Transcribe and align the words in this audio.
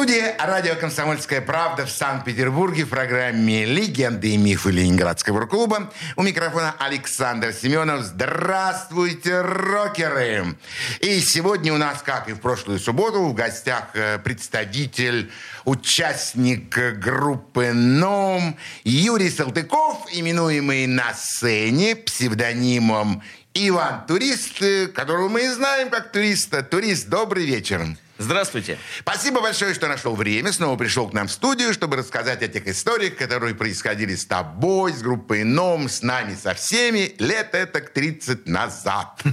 Студии 0.00 0.34
радио 0.38 0.76
«Комсомольская 0.76 1.42
правда» 1.42 1.84
в 1.84 1.90
Санкт-Петербурге 1.90 2.86
в 2.86 2.88
программе 2.88 3.66
«Легенды 3.66 4.30
и 4.30 4.38
мифы 4.38 4.70
Ленинградского 4.70 5.40
рок-клуба». 5.40 5.92
У 6.16 6.22
микрофона 6.22 6.74
Александр 6.78 7.52
Семенов. 7.52 8.04
Здравствуйте, 8.04 9.42
рокеры! 9.42 10.56
И 11.00 11.20
сегодня 11.20 11.74
у 11.74 11.76
нас, 11.76 12.00
как 12.00 12.30
и 12.30 12.32
в 12.32 12.40
прошлую 12.40 12.78
субботу, 12.78 13.26
в 13.26 13.34
гостях 13.34 13.90
э, 13.92 14.18
представитель, 14.18 15.30
участник 15.66 16.78
группы 16.98 17.72
«Ном» 17.74 18.56
Юрий 18.84 19.28
Салтыков, 19.28 20.06
именуемый 20.10 20.86
на 20.86 21.12
сцене 21.12 21.94
псевдонимом 21.94 23.22
Иван 23.54 24.06
Турист, 24.06 24.62
э, 24.62 24.86
которого 24.86 25.28
мы 25.28 25.44
и 25.44 25.48
знаем 25.48 25.90
как 25.90 26.12
туриста. 26.12 26.62
Турист, 26.62 27.08
добрый 27.08 27.44
вечер. 27.44 27.84
Здравствуйте. 28.18 28.78
Спасибо 29.00 29.40
большое, 29.40 29.74
что 29.74 29.88
нашел 29.88 30.14
время, 30.14 30.52
снова 30.52 30.76
пришел 30.76 31.08
к 31.08 31.14
нам 31.14 31.26
в 31.26 31.32
студию, 31.32 31.72
чтобы 31.72 31.96
рассказать 31.96 32.42
о 32.42 32.48
тех 32.48 32.66
историях, 32.68 33.16
которые 33.16 33.54
происходили 33.54 34.14
с 34.14 34.26
тобой, 34.26 34.92
с 34.92 35.00
группой 35.00 35.42
НОМ, 35.42 35.88
с 35.88 36.02
нами, 36.02 36.36
со 36.40 36.54
всеми 36.54 37.14
лет 37.18 37.54
это 37.54 37.80
30 37.80 38.46
назад. 38.46 39.20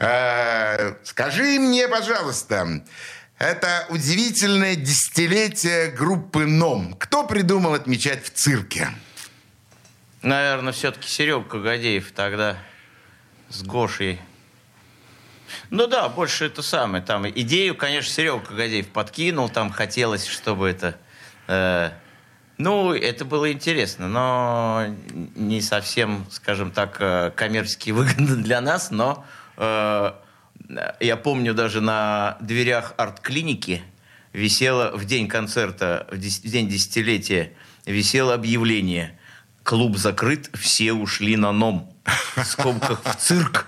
Э, 0.00 0.94
скажи 1.02 1.58
мне, 1.58 1.88
пожалуйста, 1.88 2.84
это 3.36 3.84
удивительное 3.88 4.76
десятилетие 4.76 5.90
группы 5.90 6.46
НОМ. 6.46 6.94
Кто 7.00 7.24
придумал 7.24 7.74
отмечать 7.74 8.24
в 8.24 8.30
цирке? 8.30 8.90
Наверное, 10.22 10.72
все-таки 10.72 11.08
Серега 11.08 11.42
Кагадеев 11.42 12.12
тогда 12.12 12.58
с 13.48 13.62
Гошей. 13.62 14.20
Ну 15.70 15.86
да, 15.86 16.08
больше 16.08 16.46
это 16.46 16.62
самое. 16.62 17.02
Там 17.02 17.28
идею, 17.28 17.74
конечно, 17.74 18.12
Серега 18.12 18.40
Кагадеев 18.40 18.88
подкинул, 18.88 19.48
там 19.48 19.70
хотелось, 19.70 20.26
чтобы 20.26 20.68
это... 20.68 20.96
Э, 21.46 21.90
ну, 22.58 22.92
это 22.92 23.24
было 23.24 23.52
интересно, 23.52 24.08
но 24.08 24.86
не 25.36 25.60
совсем, 25.62 26.26
скажем 26.30 26.70
так, 26.70 26.96
э, 27.00 27.30
коммерчески 27.34 27.90
выгодно 27.92 28.36
для 28.36 28.60
нас, 28.60 28.90
но 28.90 29.24
э, 29.56 30.12
я 31.00 31.16
помню 31.16 31.54
даже 31.54 31.80
на 31.80 32.36
дверях 32.40 32.94
арт-клиники 32.96 33.82
висело 34.32 34.92
в 34.94 35.04
день 35.04 35.28
концерта, 35.28 36.06
в, 36.10 36.18
дес, 36.18 36.40
в 36.40 36.50
день 36.50 36.68
десятилетия, 36.68 37.52
висело 37.86 38.34
объявление 38.34 39.17
«Клуб 39.68 39.98
закрыт, 39.98 40.48
все 40.54 40.94
ушли 40.94 41.36
на 41.36 41.52
ном» 41.52 41.94
в 42.36 42.42
скобках 42.42 43.02
в 43.04 43.16
цирк. 43.16 43.66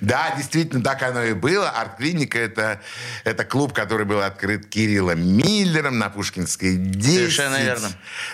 Да, 0.00 0.34
действительно, 0.34 0.82
так 0.82 1.02
оно 1.02 1.22
и 1.22 1.34
было. 1.34 1.68
Арт-клиника 1.68 2.38
это, 2.38 2.80
это 3.24 3.44
клуб, 3.44 3.74
который 3.74 4.06
был 4.06 4.22
открыт 4.22 4.64
Кириллом 4.64 5.20
Миллером 5.20 5.98
на 5.98 6.08
Пушкинской 6.08 6.76
10. 6.76 7.14
Совершенно 7.14 7.62
верно. 7.62 7.88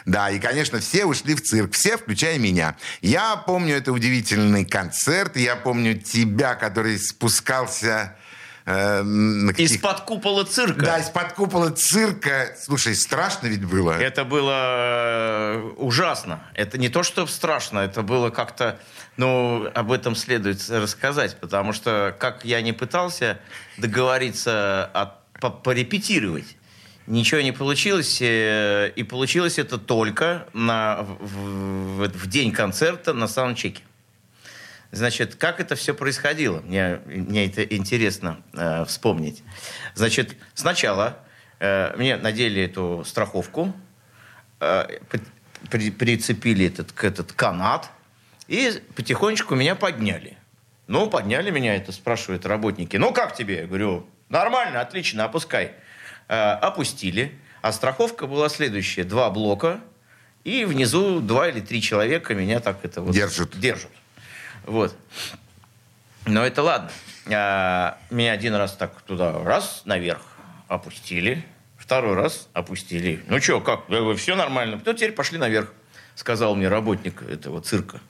Да, 0.07 0.31
и, 0.31 0.39
конечно, 0.39 0.79
все 0.79 1.07
ушли 1.07 1.35
в 1.35 1.43
цирк. 1.43 1.73
Все, 1.73 1.99
включая 1.99 2.39
меня. 2.39 2.77
Я 3.01 3.34
помню 3.34 3.75
это 3.75 3.91
удивительный 3.91 4.65
концерт. 4.65 5.37
Я 5.37 5.57
помню 5.57 5.99
тебя, 5.99 6.55
который 6.55 7.01
спускался 7.01 8.15
э, 8.66 9.03
каких- 9.48 9.70
Из-под 9.70 10.00
купола 10.03 10.44
цирка. 10.44 10.80
Да, 10.84 10.98
из-под 10.98 11.33
купола 11.33 11.70
цирка. 11.70 12.55
Слушай, 12.61 12.94
страшно 12.94 13.47
ведь 13.48 13.64
было. 13.64 13.92
Это 13.92 14.25
было 14.25 14.53
э, 14.54 15.71
ужасно. 15.76 16.41
Это 16.54 16.78
не 16.78 16.88
то, 16.88 17.03
что 17.03 17.26
страшно, 17.26 17.81
это 17.81 18.03
было 18.03 18.31
как-то... 18.31 18.78
Ну, 19.16 19.69
об 19.75 19.93
этом 19.93 20.15
следует 20.16 20.69
рассказать, 20.70 21.38
потому 21.41 21.72
что, 21.72 22.16
как 22.19 22.44
я 22.44 22.62
не 22.62 22.72
пытался 22.72 23.38
договориться, 23.76 24.84
от- 24.94 25.20
по- 25.41 25.50
порепетировать, 25.50 26.56
ничего 27.06 27.41
не 27.41 27.53
получилось. 27.53 28.19
э, 28.22 28.93
И 28.97 29.03
получилось 29.03 29.59
это 29.59 29.78
только 29.78 30.47
на, 30.53 31.03
в, 31.03 31.26
в- 32.04 32.09
в 32.09 32.26
день 32.28 32.53
концерта 32.53 33.12
на 33.12 33.28
саундчеке. 33.28 33.82
Значит, 34.93 35.37
как 35.37 35.61
это 35.61 35.77
все 35.77 35.95
происходило? 35.95 36.61
Мне, 36.62 37.01
мне 37.06 37.47
это 37.47 37.62
интересно 37.62 38.43
э, 38.53 38.84
вспомнить. 38.87 39.43
Значит, 39.95 40.37
сначала 40.55 41.19
э, 41.61 41.95
мне 41.97 42.17
надели 42.17 42.62
эту 42.62 43.05
страховку, 43.06 43.73
э, 44.59 44.99
при- 45.09 45.21
при- 45.71 45.91
прицепили 45.93 46.67
этот, 46.67 46.91
к- 46.93 47.05
этот 47.05 47.33
канат 47.33 47.89
и 48.49 48.83
потихонечку 48.97 49.55
меня 49.55 49.77
подняли. 49.77 50.37
Ну, 50.89 51.09
подняли 51.09 51.50
меня, 51.50 51.77
это 51.77 51.93
спрашивают 51.93 52.45
работники. 52.45 52.97
Ну, 52.97 53.12
как 53.12 53.37
тебе? 53.37 53.61
Я 53.61 53.67
говорю, 53.69 54.09
нормально, 54.29 54.81
отлично, 54.81 55.23
опускай. 55.25 55.73
Э, 56.27 56.53
опустили. 56.55 57.39
А 57.62 57.71
страховка 57.73 58.27
была 58.27 58.49
следующая. 58.49 59.05
Два 59.05 59.31
блока, 59.31 59.81
и 60.43 60.65
внизу 60.65 61.21
два 61.21 61.49
или 61.49 61.61
три 61.61 61.81
человека 61.81 62.34
меня 62.34 62.59
так 62.59 62.84
это 62.84 63.03
вот 63.03 63.15
Держат. 63.15 63.56
держат. 63.61 63.91
Вот. 64.66 64.97
Но 66.26 66.44
это 66.44 66.62
ладно. 66.62 66.91
А, 67.32 67.98
меня 68.10 68.32
один 68.32 68.54
раз 68.54 68.76
так 68.76 69.00
туда, 69.03 69.43
раз, 69.43 69.82
наверх 69.84 70.22
опустили. 70.69 71.44
Второй 71.76 72.15
раз 72.15 72.48
опустили. 72.53 73.22
Ну 73.26 73.41
что, 73.41 73.60
как? 73.60 73.84
Я 73.88 74.00
говорю, 74.00 74.16
все 74.16 74.37
нормально. 74.37 74.81
Ну, 74.84 74.93
теперь 74.93 75.12
пошли 75.12 75.38
наверх, 75.38 75.72
сказал 76.15 76.54
мне 76.54 76.69
работник 76.69 77.22
этого 77.22 77.60
цирка. 77.60 78.00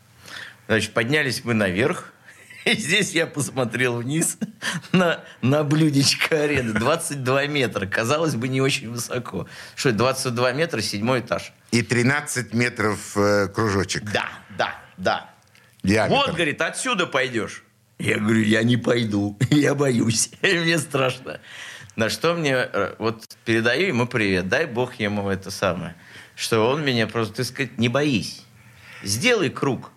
Значит, 0.67 0.93
поднялись 0.93 1.45
мы 1.45 1.55
наверх. 1.55 2.13
И 2.65 2.75
здесь 2.75 3.13
я 3.13 3.27
посмотрел 3.27 3.97
вниз 3.97 4.39
на, 4.93 5.25
на 5.41 5.65
блюдечко 5.65 6.43
арены. 6.43 6.75
22 6.75 7.47
метра. 7.47 7.87
Казалось 7.87 8.35
бы, 8.35 8.49
не 8.49 8.61
очень 8.61 8.91
высоко. 8.91 9.47
Что, 9.75 9.91
это, 9.91 9.99
22 9.99 10.53
метра, 10.53 10.81
седьмой 10.81 11.21
этаж. 11.21 11.53
И 11.71 11.83
13 11.83 12.53
метров 12.53 13.17
э, 13.17 13.49
кружочек. 13.49 14.05
Да, 14.13 14.29
да, 14.59 14.79
да. 14.97 15.30
Диаметр. 15.83 16.15
Вот, 16.15 16.35
говорит, 16.35 16.61
отсюда 16.61 17.07
пойдешь. 17.07 17.65
Я 17.99 18.19
говорю, 18.19 18.41
я 18.43 18.63
не 18.63 18.77
пойду, 18.77 19.37
я 19.51 19.75
боюсь, 19.75 20.31
мне 20.43 20.79
страшно. 20.79 21.41
На 21.97 22.09
что 22.09 22.35
мне, 22.35 22.53
э, 22.55 22.95
вот 22.99 23.25
передаю 23.45 23.89
ему 23.89 24.07
привет, 24.07 24.49
дай 24.49 24.67
бог 24.67 24.95
ему 24.95 25.29
это 25.29 25.51
самое, 25.51 25.95
что 26.35 26.69
он 26.71 26.85
меня 26.85 27.07
просто, 27.07 27.35
так 27.37 27.47
сказать, 27.47 27.79
не 27.79 27.89
боись. 27.89 28.43
Сделай 29.03 29.51
круг. 29.51 29.91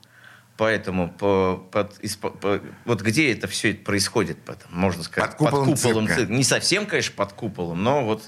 Поэтому 0.55 1.11
по, 1.11 1.57
под, 1.71 1.99
испо- 2.03 2.37
по- 2.37 2.61
вот 2.85 3.01
где 3.01 3.31
это 3.33 3.47
все 3.47 3.71
это 3.71 3.83
происходит, 3.83 4.37
потом, 4.45 4.71
можно 4.71 5.01
сказать, 5.03 5.31
Под 5.31 5.49
куполом 5.49 5.75
цирка. 5.75 6.15
цирка. 6.15 6.31
Не 6.33 6.43
совсем, 6.43 6.85
конечно, 6.85 7.13
под 7.15 7.33
куполом, 7.33 7.83
но 7.83 8.05
вот, 8.05 8.23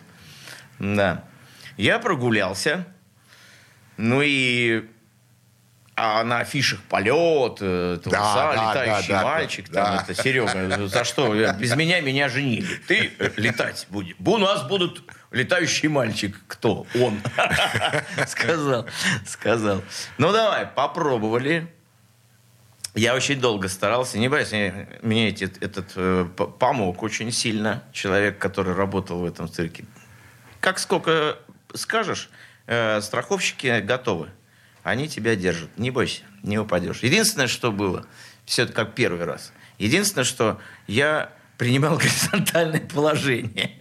да. 0.80 1.24
Я 1.78 2.00
прогулялся, 2.00 2.88
ну 3.98 4.22
и 4.24 4.86
а 5.98 6.24
на 6.24 6.40
афишах 6.40 6.82
полет, 6.84 7.58
э, 7.62 8.00
Да, 8.06 8.54
да, 8.54 8.70
летающий 8.74 9.10
да, 9.14 9.20
да, 9.20 9.24
мальчик, 9.24 9.70
да. 9.70 9.86
там 9.86 10.00
это 10.04 10.14
Серега, 10.22 10.88
за 10.88 11.04
что? 11.06 11.34
Я- 11.34 11.54
Без 11.54 11.74
меня 11.76 12.02
меня 12.02 12.28
женили. 12.28 12.68
Ты 12.88 13.12
э, 13.18 13.32
летать 13.38 13.88
будешь. 13.90 14.16
У 14.24 14.38
нас 14.38 14.64
будут 14.68 15.04
летающий 15.32 15.88
мальчик. 15.88 16.38
Кто? 16.48 16.86
Он. 17.00 17.22
Сказал. 18.28 18.86
Сказал. 19.26 19.82
Ну 20.18 20.32
давай, 20.34 20.66
попробовали. 20.66 21.68
Я 22.94 23.14
очень 23.14 23.42
долго 23.42 23.68
старался, 23.68 24.18
не 24.18 24.30
боюсь, 24.30 24.52
мне, 25.02 25.30
этот 25.32 25.92
э, 25.98 26.26
п- 26.38 26.48
помог 26.48 27.04
очень 27.04 27.30
сильно 27.32 27.84
человек, 27.92 28.38
который 28.38 28.74
работал 28.74 29.20
в 29.20 29.26
этом 29.26 29.50
цирке. 29.50 29.84
Как 30.62 30.80
сколько 30.80 31.38
скажешь, 31.74 32.30
э, 32.68 33.02
страховщики 33.02 33.82
готовы. 33.82 34.30
Они 34.86 35.10
тебя 35.10 35.36
держат. 35.36 35.76
Не 35.80 35.90
бойся, 35.90 36.22
не 36.44 36.60
упадешь. 36.60 37.00
Единственное, 37.00 37.48
что 37.48 37.72
было, 37.72 38.06
все 38.46 38.64
это 38.64 38.74
как 38.74 38.94
первый 38.94 39.26
раз. 39.26 39.52
Единственное, 39.80 40.26
что 40.26 40.62
я 40.86 41.34
принимал 41.58 41.98
горизонтальное 41.98 42.82
положение 42.82 43.72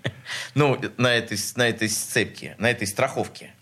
ну, 0.54 0.80
на, 0.96 1.08
этой, 1.08 1.36
на 1.56 1.68
этой 1.68 1.90
сцепке, 1.90 2.54
на 2.56 2.70
этой 2.70 2.86
страховке. 2.86 3.52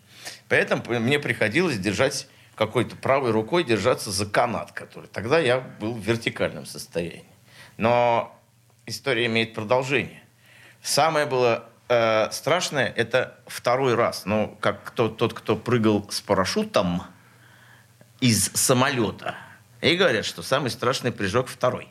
Поэтому 0.49 0.85
мне 1.01 1.19
приходилось 1.19 1.79
держать 1.79 2.29
какой-то 2.55 2.95
правой 2.95 3.33
рукой 3.33 3.65
держаться 3.65 4.13
за 4.13 4.25
канат, 4.27 4.71
который 4.71 5.09
тогда 5.09 5.41
я 5.41 5.59
был 5.59 5.95
в 5.95 6.01
вертикальном 6.01 6.65
состоянии. 6.65 7.25
Но 7.77 8.41
история 8.87 9.27
имеет 9.27 9.53
продолжение. 9.53 10.23
Самое 10.81 11.27
было 11.27 11.69
э, 11.89 12.31
страшное 12.31 12.87
это 12.87 13.37
второй 13.49 13.97
раз. 13.97 14.27
Ну, 14.27 14.57
как 14.61 14.85
кто, 14.85 15.09
тот, 15.09 15.35
кто 15.35 15.57
прыгал 15.57 16.09
с 16.09 16.21
парашютом 16.21 17.03
из 18.23 18.53
самолета. 18.55 19.35
И 19.81 19.97
говорят, 19.97 20.25
что 20.25 20.43
самый 20.43 20.71
страшный 20.71 21.11
прыжок 21.11 21.49
второй. 21.49 21.89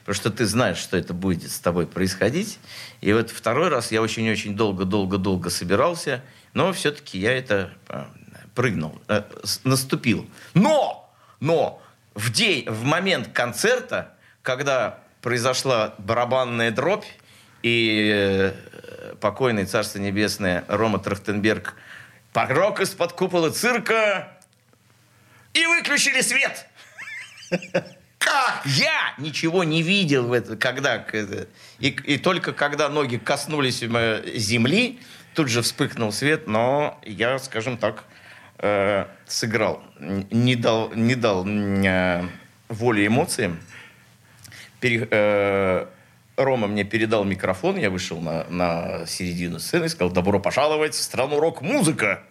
потому 0.00 0.14
что 0.16 0.30
ты 0.30 0.44
знаешь, 0.44 0.76
что 0.76 0.96
это 0.96 1.14
будет 1.14 1.48
с 1.52 1.60
тобой 1.60 1.86
происходить. 1.86 2.58
И 3.00 3.12
вот 3.12 3.30
второй 3.30 3.68
раз 3.68 3.92
я 3.92 4.02
очень-очень 4.02 4.56
долго-долго-долго 4.56 5.50
собирался, 5.50 6.24
но 6.52 6.72
все-таки 6.72 7.20
я 7.20 7.32
это 7.38 7.70
э, 7.88 8.04
прыгнул, 8.56 9.00
э, 9.06 9.22
наступил. 9.62 10.28
Но, 10.52 11.08
но 11.38 11.80
в 12.14 12.32
день, 12.32 12.68
в 12.68 12.82
момент 12.82 13.28
концерта, 13.32 14.14
когда 14.42 14.98
произошла 15.22 15.94
барабанная 15.98 16.72
дробь, 16.72 17.06
и 17.62 18.10
э, 18.12 19.14
покойный 19.20 19.64
Царство 19.64 20.00
Небесное 20.00 20.64
Рома 20.66 20.98
Трахтенберг 20.98 21.74
порог 22.32 22.80
из-под 22.80 23.12
купола 23.12 23.50
цирка 23.50 24.37
и 25.54 25.66
выключили 25.66 26.20
свет. 26.20 26.66
Как? 28.18 28.62
Я 28.66 29.14
ничего 29.18 29.64
не 29.64 29.82
видел 29.82 30.26
в 30.26 30.32
это, 30.32 30.56
когда 30.56 31.04
и, 31.78 31.88
и 31.88 32.18
только 32.18 32.52
когда 32.52 32.88
ноги 32.88 33.16
коснулись 33.16 33.82
э, 33.82 34.22
земли, 34.34 35.00
тут 35.34 35.48
же 35.48 35.62
вспыхнул 35.62 36.12
свет, 36.12 36.48
но 36.48 37.00
я, 37.04 37.38
скажем 37.38 37.78
так, 37.78 38.04
э, 38.58 39.06
сыграл, 39.26 39.82
не 39.98 40.56
дал, 40.56 40.92
не 40.94 41.14
дал 41.14 41.46
э, 41.46 42.24
воли 42.68 43.06
эмоциям. 43.06 43.60
Пере- 44.80 45.08
э, 45.10 45.86
Рома 46.36 46.66
мне 46.66 46.84
передал 46.84 47.24
микрофон, 47.24 47.76
я 47.76 47.90
вышел 47.90 48.20
на, 48.20 48.44
на 48.44 49.06
середину 49.06 49.58
сцены 49.58 49.86
и 49.86 49.88
сказал 49.88 50.12
«Добро 50.12 50.38
пожаловать 50.38 50.94
в 50.94 51.02
страну 51.02 51.40
рок-музыка!» 51.40 52.22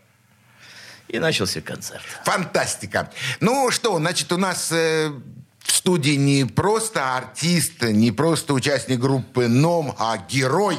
И 1.08 1.20
начался 1.20 1.62
концерт. 1.62 2.04
Фантастика. 2.26 3.12
Ну 3.40 3.72
что, 3.72 3.98
значит, 3.98 4.32
у 4.32 4.38
нас 4.38 4.72
э, 4.72 5.12
в 5.60 5.72
студии 5.72 6.16
не 6.16 6.46
просто 6.46 7.16
артист, 7.16 7.82
не 7.84 8.12
просто 8.12 8.54
участник 8.54 9.00
группы 9.00 9.48
НОМ, 9.48 9.96
а 9.98 10.18
герой. 10.30 10.78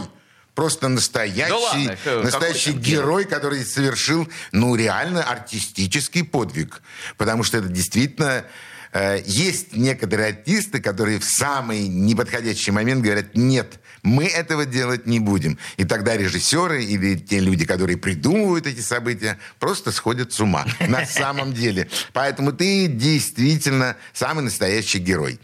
Просто 0.55 0.89
настоящий, 0.89 1.51
Да 1.51 1.57
ладно, 1.57 2.23
настоящий 2.25 2.73
там 2.73 2.81
герой, 2.81 3.25
который 3.25 3.65
совершил, 3.65 4.29
ну, 4.51 4.75
реально 4.75 5.23
артистический 5.23 6.25
подвиг. 6.25 6.83
Потому 7.17 7.45
что 7.45 7.59
это 7.59 7.69
действительно... 7.69 8.45
э, 8.93 9.23
есть 9.25 9.77
некоторые 9.77 10.31
артисты, 10.31 10.81
которые 10.81 11.19
в 11.19 11.25
самый 11.25 11.89
неподходящий 11.89 12.71
момент 12.71 13.03
говорят, 13.03 13.37
нет, 13.37 13.81
мы 14.03 14.27
этого 14.27 14.65
делать 14.67 15.07
не 15.07 15.21
будем. 15.21 15.59
И 15.77 15.85
тогда 15.85 16.17
режиссеры 16.17 16.85
или 16.85 17.17
те 17.17 17.41
люди, 17.41 17.65
которые 17.65 17.97
придумывают 17.97 18.67
эти 18.67 18.81
события, 18.81 19.39
просто 19.59 19.93
сходят 19.93 20.33
с 20.33 20.41
ума. 20.41 20.65
На 20.81 21.07
самом 21.07 21.53
деле. 21.53 21.89
Поэтому 22.13 22.53
ты 22.53 22.87
действительно 22.87 23.97
самый 24.13 24.43
настоящий 24.45 24.99
герой. 24.99 25.41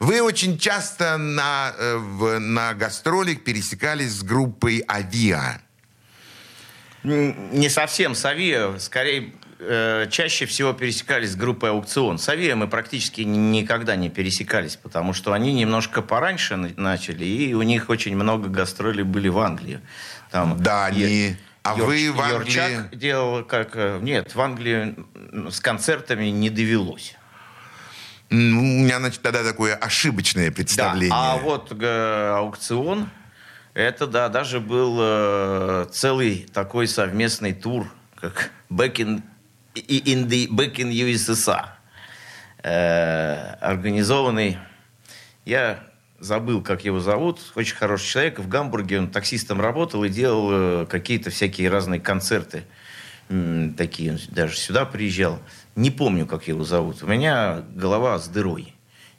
Вы 0.00 0.20
очень 0.22 0.58
часто 0.58 1.16
на, 1.16 1.74
э, 1.76 2.38
на 2.38 2.74
гастролях 2.74 3.44
пересекались 3.44 4.12
с 4.12 4.22
группой 4.22 4.84
«Авиа». 4.88 5.60
Не 7.04 7.68
совсем 7.68 8.14
с 8.14 8.24
Авиа, 8.24 8.78
скорее 8.78 9.32
э, 9.60 10.06
чаще 10.10 10.46
всего 10.46 10.72
пересекались 10.72 11.32
с 11.32 11.36
группой 11.36 11.70
«Аукцион». 11.70 12.18
С 12.18 12.28
Авиа 12.28 12.54
мы 12.56 12.68
практически 12.68 13.22
ни- 13.22 13.36
никогда 13.60 13.96
не 13.96 14.08
пересекались, 14.10 14.76
потому 14.76 15.12
что 15.12 15.32
они 15.32 15.52
немножко 15.52 16.02
пораньше 16.02 16.56
на- 16.56 16.70
начали, 16.76 17.24
и 17.24 17.54
у 17.54 17.62
них 17.62 17.88
очень 17.90 18.16
много 18.16 18.48
гастролей 18.48 19.02
были 19.04 19.28
в 19.28 19.38
Англии. 19.38 19.80
Там 20.30 20.60
Да, 20.62 20.86
они- 20.86 21.00
Е- 21.02 21.38
а 21.62 21.74
вы 21.74 22.10
в 22.12 22.20
Англии- 22.20 22.32
Йорчак 22.56 22.96
делал 22.96 23.44
как... 23.44 23.70
э, 23.74 23.98
Нет, 24.02 24.34
в 24.34 24.40
Англии 24.40 24.94
с 25.50 25.60
концертами 25.60 26.26
не 26.26 26.50
довелось. 26.50 27.14
М, 28.30 28.58
У 28.58 28.62
меня, 28.84 28.98
значит, 28.98 29.22
тогда 29.22 29.42
такое 29.42 29.74
ошибочное 29.74 30.50
представление. 30.52 31.08
Да, 31.10 31.32
а 31.32 31.36
вот 31.38 31.72
э, 31.80 32.32
аукцион, 32.36 33.08
это, 33.74 34.06
да, 34.06 34.28
даже 34.28 34.60
был 34.60 34.98
э, 35.00 35.86
целый 35.92 36.46
такой 36.52 36.86
совместный 36.88 37.54
тур, 37.54 37.86
как 38.20 38.50
Back 38.70 38.96
in, 38.96 39.16
и- 39.18 39.22
in 39.74 40.28
the, 40.28 40.48
back 40.48 40.76
in 40.76 40.90
USSR, 40.90 41.66
э, 42.62 43.54
организованный, 43.60 44.58
я 45.44 45.80
забыл, 46.18 46.62
как 46.62 46.84
его 46.84 47.00
зовут, 47.00 47.40
очень 47.54 47.76
хороший 47.76 48.06
человек, 48.06 48.38
в 48.38 48.48
Гамбурге 48.48 48.98
он 48.98 49.10
таксистом 49.10 49.60
работал 49.60 50.04
и 50.04 50.08
делал 50.08 50.48
э, 50.50 50.86
какие-то 50.86 51.30
всякие 51.30 51.70
разные 51.70 52.00
концерты, 52.00 52.64
такие, 53.76 54.12
он 54.12 54.18
даже 54.30 54.56
сюда 54.56 54.84
приезжал. 54.84 55.38
Не 55.76 55.90
помню, 55.90 56.26
как 56.26 56.48
его 56.48 56.64
зовут. 56.64 57.02
У 57.02 57.06
меня 57.06 57.62
голова 57.74 58.18
с 58.18 58.28
дырой. 58.28 58.74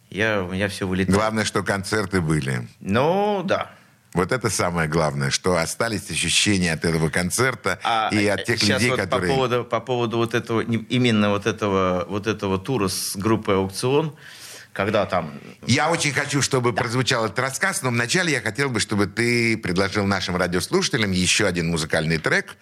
Я, 0.10 0.44
у 0.44 0.52
меня 0.52 0.68
все 0.68 0.88
вылетает. 0.88 1.16
Главное, 1.16 1.46
что 1.46 1.62
концерты 1.64 2.20
были. 2.20 2.68
Ну, 2.80 3.44
да. 3.46 3.72
Вот 4.14 4.32
это 4.32 4.50
самое 4.50 4.90
главное, 4.90 5.30
что 5.30 5.56
остались 5.58 6.10
ощущения 6.10 6.74
от 6.74 6.84
этого 6.84 7.10
концерта 7.10 7.80
и 8.12 8.26
от 8.28 8.44
тех 8.46 8.62
А, 8.64 8.66
людей, 8.66 8.90
вот 8.90 9.00
которые... 9.00 9.30
По 9.30 9.36
поводу, 9.36 9.64
по 9.64 9.80
поводу 9.80 10.18
вот 10.18 10.34
этого, 10.34 10.62
именно 10.62 11.30
вот 11.30 11.46
этого, 11.46 12.06
вот 12.10 12.26
этого 12.26 12.58
тура 12.58 12.88
с 12.88 13.16
группой 13.16 13.56
«Аукцион», 13.56 14.16
когда 14.74 15.06
там... 15.06 15.40
Я 15.68 15.90
очень 15.92 16.12
хочу, 16.12 16.42
чтобы 16.42 16.74
прозвучал 16.74 17.26
этот 17.26 17.38
рассказ, 17.40 17.82
но 17.84 17.90
вначале 17.90 18.32
я 18.32 18.42
хотел 18.42 18.70
бы, 18.70 18.80
чтобы 18.80 19.06
ты 19.08 19.58
предложил 19.58 20.06
нашим 20.06 20.36
радиослушателям 20.38 21.12
еще 21.12 21.46
один 21.46 21.70
музыкальный 21.70 22.18
трек, 22.18 22.56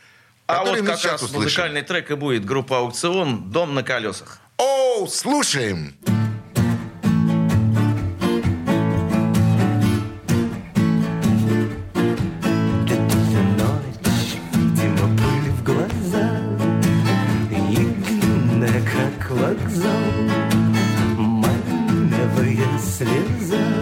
А 0.47 0.63
вот 0.65 0.77
как 0.79 1.03
раз 1.03 1.21
услышим. 1.21 1.44
музыкальный 1.44 1.81
трек 1.81 2.11
и 2.11 2.15
будет 2.15 2.44
группа 2.45 2.79
«Аукцион» 2.79 3.51
«Дом 3.51 3.73
на 3.73 3.83
колесах». 3.83 4.39
О, 4.57 5.07
слушаем! 5.07 5.95
Как 18.93 19.29
вокзал 19.31 19.91
Малиновая 21.17 22.79
слеза 22.79 23.76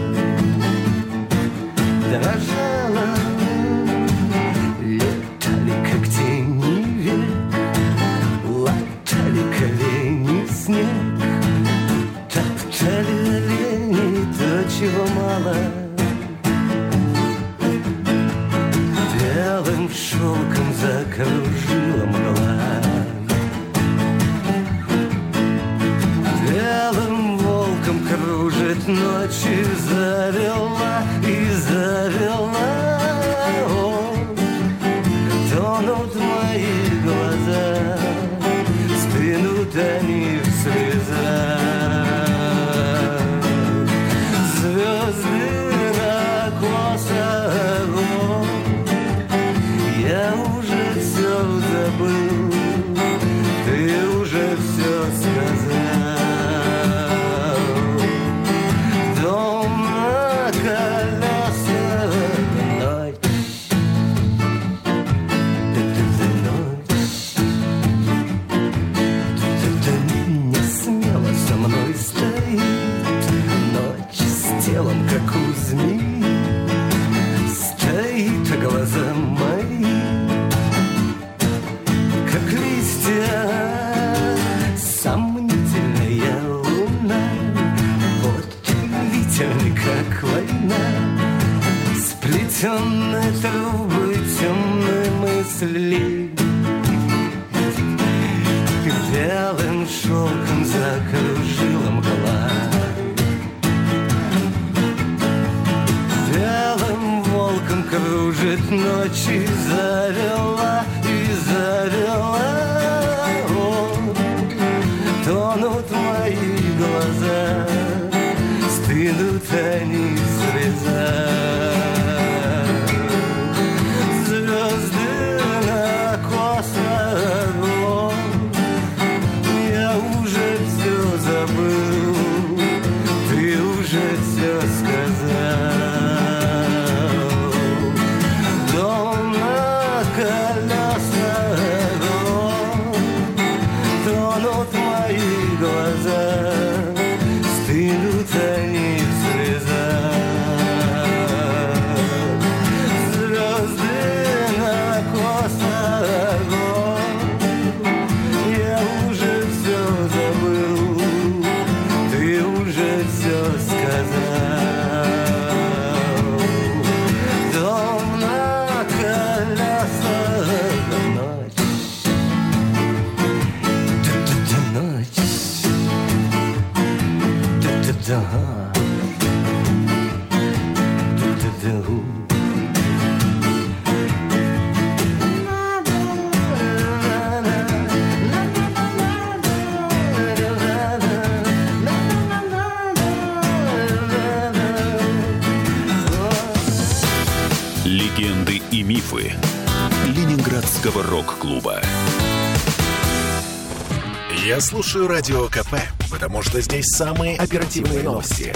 слушаю 204.86 205.08
Радио 205.08 205.48
КП, 205.48 205.78
потому 206.12 206.44
что 206.44 206.62
здесь 206.62 206.86
самые 206.86 207.38
оперативные 207.38 208.04
новости. 208.04 208.54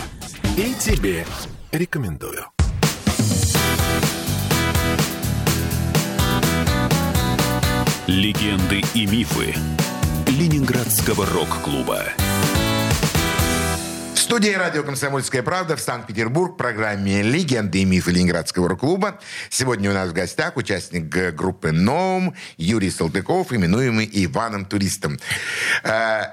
И 0.58 0.76
тебе 0.76 1.26
рекомендую. 1.72 2.46
Легенды 8.06 8.84
и 8.94 9.08
мифы 9.08 9.56
Ленинградского 10.28 11.26
рок-клуба. 11.26 12.04
Студии 14.30 14.52
радио 14.52 14.84
«Комсомольская 14.84 15.42
правда» 15.42 15.76
в 15.76 15.82
Санкт-Петербург 15.82 16.54
в 16.54 16.56
программе 16.56 17.24
«Легенды 17.24 17.80
и 17.80 17.84
мифы 17.86 18.12
Ленинградского 18.12 18.70
рок-клуба». 18.70 19.20
Сегодня 19.50 19.90
у 19.90 19.94
нас 19.96 20.12
в 20.12 20.14
гостях 20.14 20.56
участник 20.56 21.06
группы 21.34 21.72
«Ноум» 21.72 22.36
Юрий 22.56 22.92
Салтыков, 22.92 23.52
именуемый 23.52 24.08
Иваном 24.14 24.66
Туристом. 24.66 25.18
Э, 25.84 26.26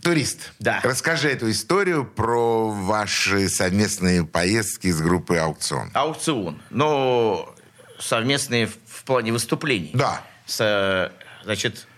Турист, 0.00 0.52
Да. 0.60 0.78
расскажи 0.84 1.30
эту 1.30 1.50
историю 1.50 2.04
про 2.04 2.70
ваши 2.70 3.48
совместные 3.48 4.24
поездки 4.24 4.88
с 4.88 5.00
группой 5.00 5.40
«Аукцион». 5.40 5.90
Аукцион. 5.94 6.62
Но 6.70 7.52
совместные 7.98 8.68
в, 8.68 8.76
в 8.86 9.02
плане 9.02 9.32
выступлений. 9.32 9.90
Да. 9.94 10.22
С, 10.46 10.60
э, 10.60 11.10
значит, 11.42 11.88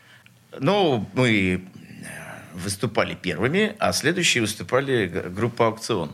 ну, 0.59 1.07
мы 1.13 1.69
выступали 2.53 3.15
первыми, 3.15 3.75
а 3.79 3.93
следующие 3.93 4.43
выступали 4.43 5.07
группа 5.07 5.67
«Аукцион». 5.67 6.13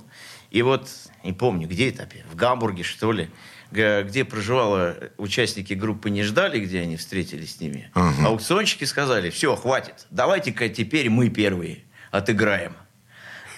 И 0.50 0.62
вот, 0.62 0.88
не 1.24 1.32
помню, 1.32 1.68
где 1.68 1.90
это 1.90 2.08
в 2.30 2.34
Гамбурге, 2.34 2.82
что 2.82 3.12
ли, 3.12 3.28
где 3.70 4.24
проживала 4.24 4.96
участники 5.18 5.74
группы 5.74 6.08
не 6.08 6.22
ждали, 6.22 6.58
где 6.58 6.80
они 6.80 6.96
встретились 6.96 7.56
с 7.56 7.60
ними. 7.60 7.90
Аукционщики 8.24 8.84
сказали, 8.84 9.30
все, 9.30 9.56
хватит, 9.56 10.06
давайте-ка 10.10 10.68
теперь 10.70 11.10
мы 11.10 11.28
первые 11.28 11.84
отыграем. 12.10 12.74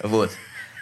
Вот. 0.03 0.31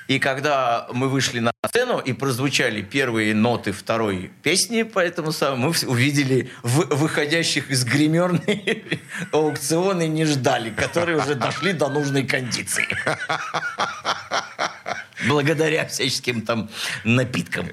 И 0.10 0.18
когда 0.18 0.88
мы 0.92 1.08
вышли 1.08 1.40
на 1.40 1.52
сцену 1.64 2.00
и 2.00 2.14
прозвучали 2.14 2.82
первые 2.82 3.36
ноты 3.36 3.72
второй 3.72 4.32
песни, 4.42 4.82
поэтому 4.82 5.32
самому 5.32 5.70
мы 5.70 5.88
увидели 5.88 6.50
вы- 6.64 6.86
выходящих 6.86 7.70
из 7.70 7.86
гримерной 7.86 9.00
аукционы 9.32 10.08
не 10.08 10.26
ждали, 10.26 10.72
которые 10.72 11.20
уже 11.20 11.36
дошли 11.36 11.74
до 11.74 11.90
нужной 11.90 12.26
кондиции. 12.26 12.88
Благодаря 15.28 15.86
всяческим 15.86 16.42
там 16.42 16.72
напиткам 17.04 17.68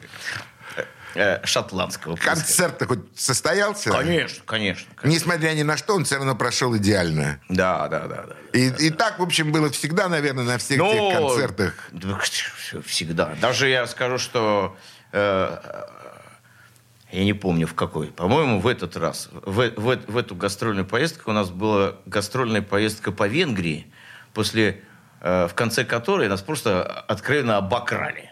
э, 1.16 1.44
шотландского. 1.46 2.16
Концерт 2.16 2.82
хоть 2.86 3.00
состоялся? 3.18 3.90
Конечно, 3.90 4.42
конечно. 4.46 4.86
конечно. 4.94 5.08
Несмотря 5.08 5.50
ни 5.54 5.62
на 5.62 5.76
что, 5.76 5.94
он 5.94 6.04
все 6.04 6.16
равно 6.16 6.34
прошел 6.36 6.76
идеально. 6.76 7.40
Да, 7.48 7.88
да, 7.88 8.06
да. 8.06 8.24
да. 8.28 8.36
И, 8.58 8.68
и 8.86 8.90
так, 8.90 9.18
в 9.18 9.22
общем, 9.22 9.52
было 9.52 9.70
всегда, 9.70 10.08
наверное, 10.08 10.44
на 10.44 10.58
всех 10.58 10.78
Ну, 10.78 10.92
этих 10.92 11.18
концертах. 11.18 11.74
да, 11.92 12.18
Всегда. 12.84 13.34
Даже 13.40 13.68
я 13.68 13.86
скажу, 13.86 14.18
что 14.18 14.76
э, 15.12 15.58
я 17.12 17.24
не 17.24 17.32
помню 17.32 17.66
в 17.66 17.74
какой. 17.74 18.08
По-моему, 18.08 18.60
в 18.60 18.66
этот 18.66 18.96
раз, 18.96 19.28
в, 19.32 19.70
в- 19.76 20.00
в 20.06 20.16
эту 20.16 20.34
гастрольную 20.34 20.84
поездку 20.86 21.30
у 21.30 21.34
нас 21.34 21.50
была 21.50 21.96
гастрольная 22.06 22.62
поездка 22.62 23.12
по 23.12 23.26
Венгрии, 23.28 23.86
после, 24.34 24.82
э, 25.20 25.46
в 25.48 25.54
конце 25.54 25.84
которой 25.84 26.28
нас 26.28 26.42
просто 26.42 26.82
откровенно 26.82 27.56
обокрали. 27.58 28.30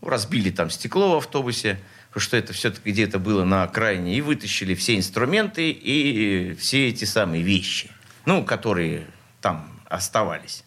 Ну, 0.00 0.08
Разбили 0.08 0.50
там 0.50 0.70
стекло 0.70 1.14
в 1.14 1.16
автобусе, 1.18 1.80
потому 2.12 2.24
что 2.24 2.36
это 2.36 2.52
все-таки 2.52 2.90
где-то 2.90 3.18
было 3.18 3.42
на 3.44 3.62
окраине, 3.62 4.14
и 4.14 4.20
вытащили 4.20 4.74
все 4.74 4.96
инструменты 4.96 5.70
и 5.70 6.54
все 6.60 6.88
эти 6.88 7.06
самые 7.06 7.42
вещи, 7.42 7.90
ну, 8.26 8.44
которые 8.44 9.06
там 9.40 9.80
оставались. 9.88 10.62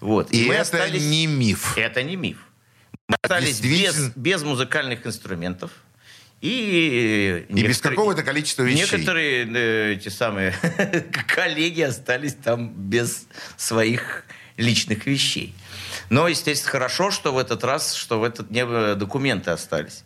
Вот. 0.00 0.32
И 0.32 0.46
мы 0.46 0.54
это 0.54 0.62
остались- 0.62 1.04
не 1.04 1.26
миф. 1.26 1.76
Это 1.76 2.02
не 2.02 2.16
миф. 2.16 2.38
Мы 3.08 3.16
остались 3.20 3.60
без, 3.60 4.08
без 4.16 4.42
музыкальных 4.42 5.06
инструментов. 5.06 5.70
И, 6.40 7.44
И 7.50 7.62
без 7.62 7.82
какого-то 7.82 8.22
количества 8.22 8.62
вещей. 8.62 8.86
Некоторые 8.90 9.44
э, 9.44 9.92
эти 9.92 10.08
самые 10.08 10.54
коллеги 11.26 11.82
остались 11.82 12.32
там 12.32 12.72
без 12.72 13.26
своих 13.58 14.24
личных 14.56 15.04
вещей. 15.04 15.54
Но, 16.08 16.26
естественно, 16.26 16.70
хорошо, 16.70 17.10
что 17.10 17.34
в 17.34 17.38
этот 17.38 17.64
раз, 17.64 17.92
что 17.92 18.18
в 18.18 18.24
этот 18.24 18.48
дне 18.48 18.64
э, 18.66 18.94
документы 18.94 19.50
остались. 19.50 20.04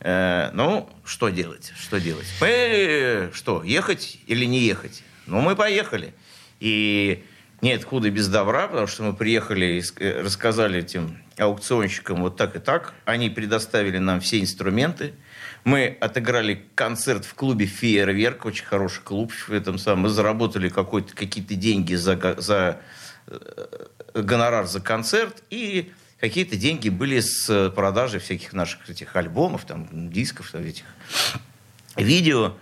Э, 0.00 0.50
ну, 0.52 0.88
что 1.04 1.28
делать? 1.28 1.72
Что 1.78 2.00
делать? 2.00 2.26
Мы, 2.40 3.30
что, 3.32 3.62
ехать 3.62 4.18
или 4.26 4.44
не 4.46 4.60
ехать? 4.60 5.02
Ну, 5.26 5.40
мы 5.40 5.56
поехали. 5.56 6.14
И 6.58 7.24
нет 7.60 7.84
худа 7.84 8.10
без 8.10 8.28
добра, 8.28 8.68
потому 8.68 8.86
что 8.86 9.02
мы 9.02 9.14
приехали 9.14 9.80
и 9.80 10.02
э, 10.02 10.22
рассказали 10.22 10.80
этим 10.80 11.18
аукционщикам 11.38 12.22
вот 12.22 12.36
так 12.36 12.56
и 12.56 12.58
так. 12.58 12.94
Они 13.04 13.28
предоставили 13.28 13.98
нам 13.98 14.20
все 14.20 14.40
инструменты. 14.40 15.12
Мы 15.64 15.98
отыграли 16.00 16.64
концерт 16.74 17.26
в 17.26 17.34
клубе 17.34 17.66
«Фейерверк», 17.66 18.46
очень 18.46 18.64
хороший 18.64 19.02
клуб 19.02 19.32
в 19.32 19.52
этом 19.52 19.76
самом. 19.76 20.04
Мы 20.04 20.08
заработали 20.08 20.70
какие-то 20.70 21.54
деньги 21.54 21.94
за, 21.94 22.36
за 22.38 22.80
э, 23.26 23.86
гонорар 24.14 24.66
за 24.66 24.80
концерт, 24.80 25.42
и 25.50 25.92
какие-то 26.20 26.56
деньги 26.56 26.88
были 26.88 27.20
с 27.20 27.70
продажи 27.70 28.18
всяких 28.18 28.52
наших 28.52 28.88
этих 28.88 29.16
альбомов, 29.16 29.64
там, 29.64 29.88
дисков, 30.10 30.50
там, 30.50 30.62
этих 30.62 30.84
видео. 31.96 32.56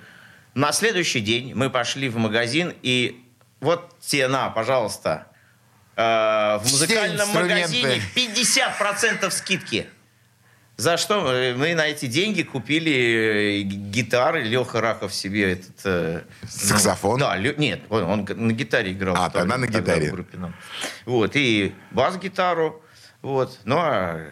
На 0.55 0.73
следующий 0.73 1.21
день 1.21 1.55
мы 1.55 1.71
пошли 1.71 2.09
в 2.09 2.17
магазин, 2.17 2.73
и 2.83 3.25
вот 3.61 3.99
тебе 4.01 4.29
на, 4.29 4.49
пожалуйста, 4.51 5.27
э, 5.97 6.03
в 6.03 6.63
музыкальном 6.71 7.29
магазине 7.31 8.01
50% 8.15 9.31
скидки. 9.31 9.87
За 10.77 10.97
что 10.97 11.33
э, 11.33 11.55
мы 11.55 11.75
на 11.75 11.89
эти 11.89 12.07
деньги 12.07 12.43
купили 12.43 12.93
э, 12.93 13.63
гитары. 13.63 14.45
Леха 14.45 14.81
Рахов 14.81 15.13
себе 15.13 15.53
этот... 15.55 15.81
э, 15.85 16.23
Саксофон? 16.49 17.19
ну, 17.19 17.27
да, 17.27 17.37
Лё- 17.37 17.57
нет, 17.59 17.81
он, 17.89 18.05
он 18.05 18.29
на 18.47 18.53
гитаре 18.53 18.93
играл. 18.93 19.17
А, 19.19 19.29
тогда 19.29 19.57
на 19.57 19.67
тогда 19.67 19.81
гитаре. 19.81 20.11
в 20.11 20.13
группе 20.13 20.39
нам. 20.39 20.55
Вот, 21.05 21.33
и 21.35 21.75
бас-гитару. 21.91 22.81
Вот. 23.23 23.59
Ну, 23.65 23.77
а 23.79 24.31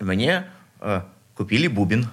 мне 0.00 0.46
э, 0.80 1.02
Купили 1.36 1.66
бубен. 1.66 2.08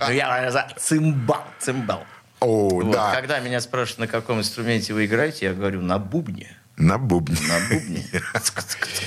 Ну, 0.00 0.12
я 0.12 0.50
за 0.50 0.68
цимбал, 0.76 1.44
цимбал. 1.58 2.04
О, 2.40 2.82
да, 2.82 3.14
Когда 3.14 3.40
меня 3.40 3.60
спрашивают, 3.60 3.98
на 3.98 4.06
каком 4.06 4.40
инструменте 4.40 4.92
вы 4.92 5.06
играете, 5.06 5.46
я 5.46 5.54
говорю, 5.54 5.80
на 5.80 5.98
бубне. 5.98 6.56
На 6.76 6.98
бубне. 6.98 7.36
На 7.48 7.58
бубне. 7.74 8.04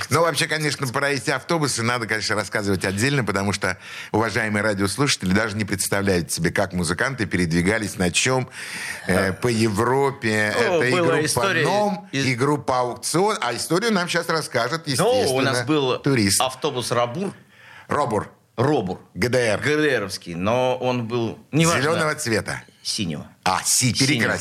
Ну, 0.10 0.22
вообще, 0.22 0.48
конечно, 0.48 0.88
про 0.88 1.10
эти 1.12 1.30
автобусы 1.30 1.84
надо, 1.84 2.08
конечно, 2.08 2.36
рассказывать 2.36 2.84
отдельно, 2.84 3.24
потому 3.24 3.54
что 3.54 3.78
уважаемые 4.12 4.64
радиослушатели 4.64 5.32
даже 5.34 5.56
не 5.56 5.66
представляют 5.66 6.32
себе, 6.32 6.52
как 6.52 6.74
музыканты 6.74 7.26
передвигались, 7.28 7.98
на 7.98 8.10
чем 8.12 8.50
э, 9.08 9.34
по 9.34 9.48
Европе. 9.48 10.54
Ну, 10.58 10.82
Это 10.82 10.86
и 10.88 10.92
группа 10.92 11.26
история 11.26 11.64
«Ном», 11.64 12.10
и 12.12 12.34
группа 12.36 12.80
«Аукцион». 12.80 13.38
А 13.42 13.56
историю 13.56 13.94
нам 13.94 14.10
сейчас 14.10 14.28
расскажет, 14.30 14.88
Ну, 14.88 14.92
естественно, 14.92 15.32
у 15.34 15.42
нас 15.42 15.64
был 15.66 16.00
турист. 16.00 16.42
автобус 16.42 16.92
Рабур, 16.92 17.34
Робур, 17.88 18.32
Робур, 18.58 19.00
ГДР, 19.14 19.62
ГДРовский, 19.64 20.34
но 20.34 20.76
он 20.78 21.08
был 21.08 21.38
неважно, 21.52 21.82
зеленого 21.82 22.16
цвета. 22.16 22.64
синего. 22.82 23.28
А, 23.44 23.62
Си, 23.64 23.94
Синего. 23.94 24.36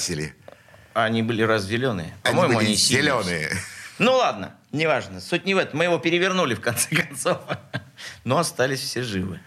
Перекрасили. 0.98 1.06
Они 1.06 1.22
были 1.22 1.42
раз 1.42 1.64
зеленые. 1.64 2.14
Они 2.22 2.34
По-моему, 2.36 2.58
они 2.58 2.76
синие. 2.76 3.02
зеленые. 3.02 3.50
Ну 3.98 4.14
ладно, 4.14 4.54
неважно. 4.72 5.20
Суть 5.20 5.44
не 5.44 5.54
в 5.54 5.58
этом. 5.58 5.78
Мы 5.78 5.84
его 5.84 5.98
перевернули 5.98 6.54
в 6.54 6.60
конце 6.60 6.88
концов. 6.94 7.38
Но 8.24 8.38
остались 8.38 8.80
все 8.80 9.02
живы. 9.02 9.40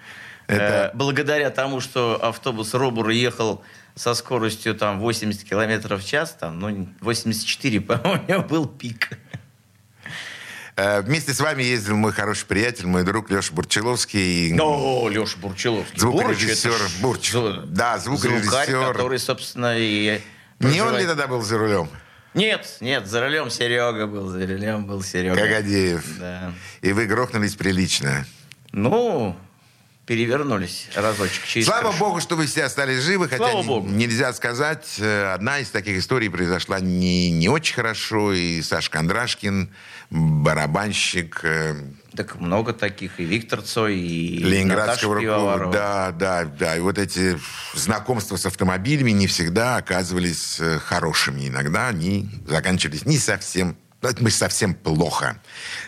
Это- 0.48 0.92
Э, 0.94 0.98
Благодаря 0.98 1.50
тому, 1.50 1.80
что 1.80 2.20
автобус 2.22 2.74
Робур 2.74 3.10
ехал 3.10 3.64
со 3.96 4.14
скоростью 4.14 4.76
там 4.76 5.00
80 5.00 5.44
километров 5.48 6.02
в 6.02 6.08
час, 6.08 6.36
там, 6.40 6.60
ну, 6.60 6.88
84, 7.02 7.80
по-моему, 7.82 8.44
был 8.44 8.66
пик. 8.68 9.10
Э, 10.76 11.02
Вместе 11.02 11.34
с 11.34 11.40
вами 11.40 11.64
ездил 11.64 11.96
мой 11.96 12.12
хороший 12.12 12.46
приятель, 12.46 12.86
мой 12.88 13.04
друг 13.04 13.30
Леша 13.30 13.54
Бурчеловский. 13.54 14.58
О, 14.60 15.08
Леша 15.10 15.38
Бурчеловский. 15.38 16.00
Звукорежиссер 16.00 16.72
Бурч, 17.02 17.30
это 17.30 17.40
Бурч. 17.42 17.60
Да, 17.68 17.98
звукорежиссер. 17.98 18.44
Звукарь, 18.66 18.94
который, 18.94 19.20
собственно, 19.20 19.78
и... 19.78 20.20
Не 20.62 20.82
он 20.82 20.98
ли 20.98 21.06
тогда 21.06 21.28
был 21.28 21.42
за 21.42 21.58
рулем? 21.58 21.90
Нет, 22.34 22.78
нет, 22.80 23.08
за 23.08 23.22
рулем 23.22 23.50
Серега 23.50 24.08
был, 24.08 24.28
за 24.28 24.40
рулем 24.48 24.86
был 24.86 25.04
Серега. 25.04 25.36
Кагадеев. 25.36 26.20
Да. 26.20 26.54
И 26.82 26.94
вы 26.94 27.06
грохнулись 27.06 27.56
прилично. 27.56 28.26
Ну, 28.72 29.36
перевернулись 30.06 30.90
разочек. 30.96 31.46
Через 31.46 31.68
Слава 31.68 31.90
крышу. 31.90 32.00
богу, 32.00 32.20
что 32.22 32.36
вы 32.36 32.46
все 32.48 32.64
остались 32.64 33.02
живы, 33.02 33.30
хотя 33.30 33.50
Слава 33.50 33.64
богу. 33.64 33.88
нельзя 33.88 34.34
сказать. 34.34 34.96
э, 35.00 35.34
Одна 35.34 35.60
из 35.60 35.70
таких 35.70 35.98
историй 35.98 36.30
произошла 36.30 36.80
не, 36.80 37.30
не 37.32 37.48
очень 37.50 37.76
хорошо. 37.76 38.34
И 38.34 38.62
Саш 38.62 38.90
Кондрашкин, 38.90 39.70
барабанщик 40.10 41.40
э, 41.44 41.76
Так 42.16 42.40
много 42.40 42.74
таких. 42.74 43.20
И 43.20 43.24
Виктор 43.26 43.62
Цой, 43.62 43.98
и 43.98 44.38
Ленинградского. 44.40 45.20
Пивоварова. 45.22 45.72
Да, 45.74 46.12
да, 46.12 46.46
да. 46.46 46.78
И 46.78 46.80
вот 46.80 46.98
эти 46.98 47.40
знакомства 47.74 48.36
с 48.36 48.46
автомобилями 48.46 49.12
не 49.12 49.28
всегда 49.28 49.78
оказывались 49.78 50.60
э, 50.60 50.80
хорошими. 50.80 51.48
Иногда 51.48 51.88
они 51.90 52.30
заканчивались 52.48 53.06
не 53.06 53.18
совсем 53.18 53.78
это 54.02 54.24
мы 54.24 54.32
совсем 54.32 54.74
плохо. 54.74 55.42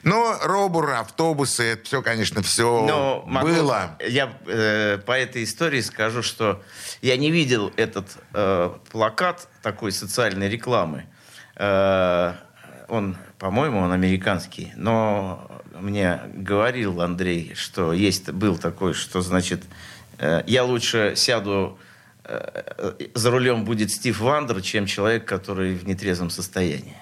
Но 0.03 0.37
робур, 0.43 0.91
автобусы, 0.91 1.63
это 1.63 1.85
все, 1.85 2.01
конечно, 2.01 2.41
все 2.43 2.85
Но 2.85 3.23
могу- 3.27 3.47
было. 3.47 3.97
Я 4.07 4.37
э, 4.45 4.99
по 5.05 5.13
этой 5.13 5.43
истории 5.43 5.81
скажу, 5.81 6.21
что 6.21 6.61
я 7.01 7.17
не 7.17 7.31
видел 7.31 7.71
этот 7.75 8.07
э, 8.33 8.71
плакат 8.91 9.47
такой 9.61 9.91
социальной 9.91 10.49
рекламы. 10.49 11.05
Э, 11.55 12.33
он, 12.87 13.17
по-моему, 13.39 13.79
он 13.79 13.91
американский, 13.91 14.73
но 14.75 15.49
мне 15.79 16.19
говорил 16.35 17.01
Андрей, 17.01 17.53
что 17.55 17.93
есть 17.93 18.29
был 18.29 18.57
такой, 18.57 18.93
что 18.93 19.21
значит 19.21 19.63
э, 20.19 20.43
я 20.45 20.63
лучше 20.63 21.13
сяду 21.15 21.79
э, 22.25 22.61
э, 22.99 23.07
за 23.15 23.31
рулем 23.31 23.65
будет 23.65 23.89
Стив 23.91 24.19
Вандер, 24.19 24.61
чем 24.61 24.85
человек, 24.85 25.25
который 25.25 25.73
в 25.75 25.87
нетрезвом 25.87 26.29
состоянии. 26.29 26.95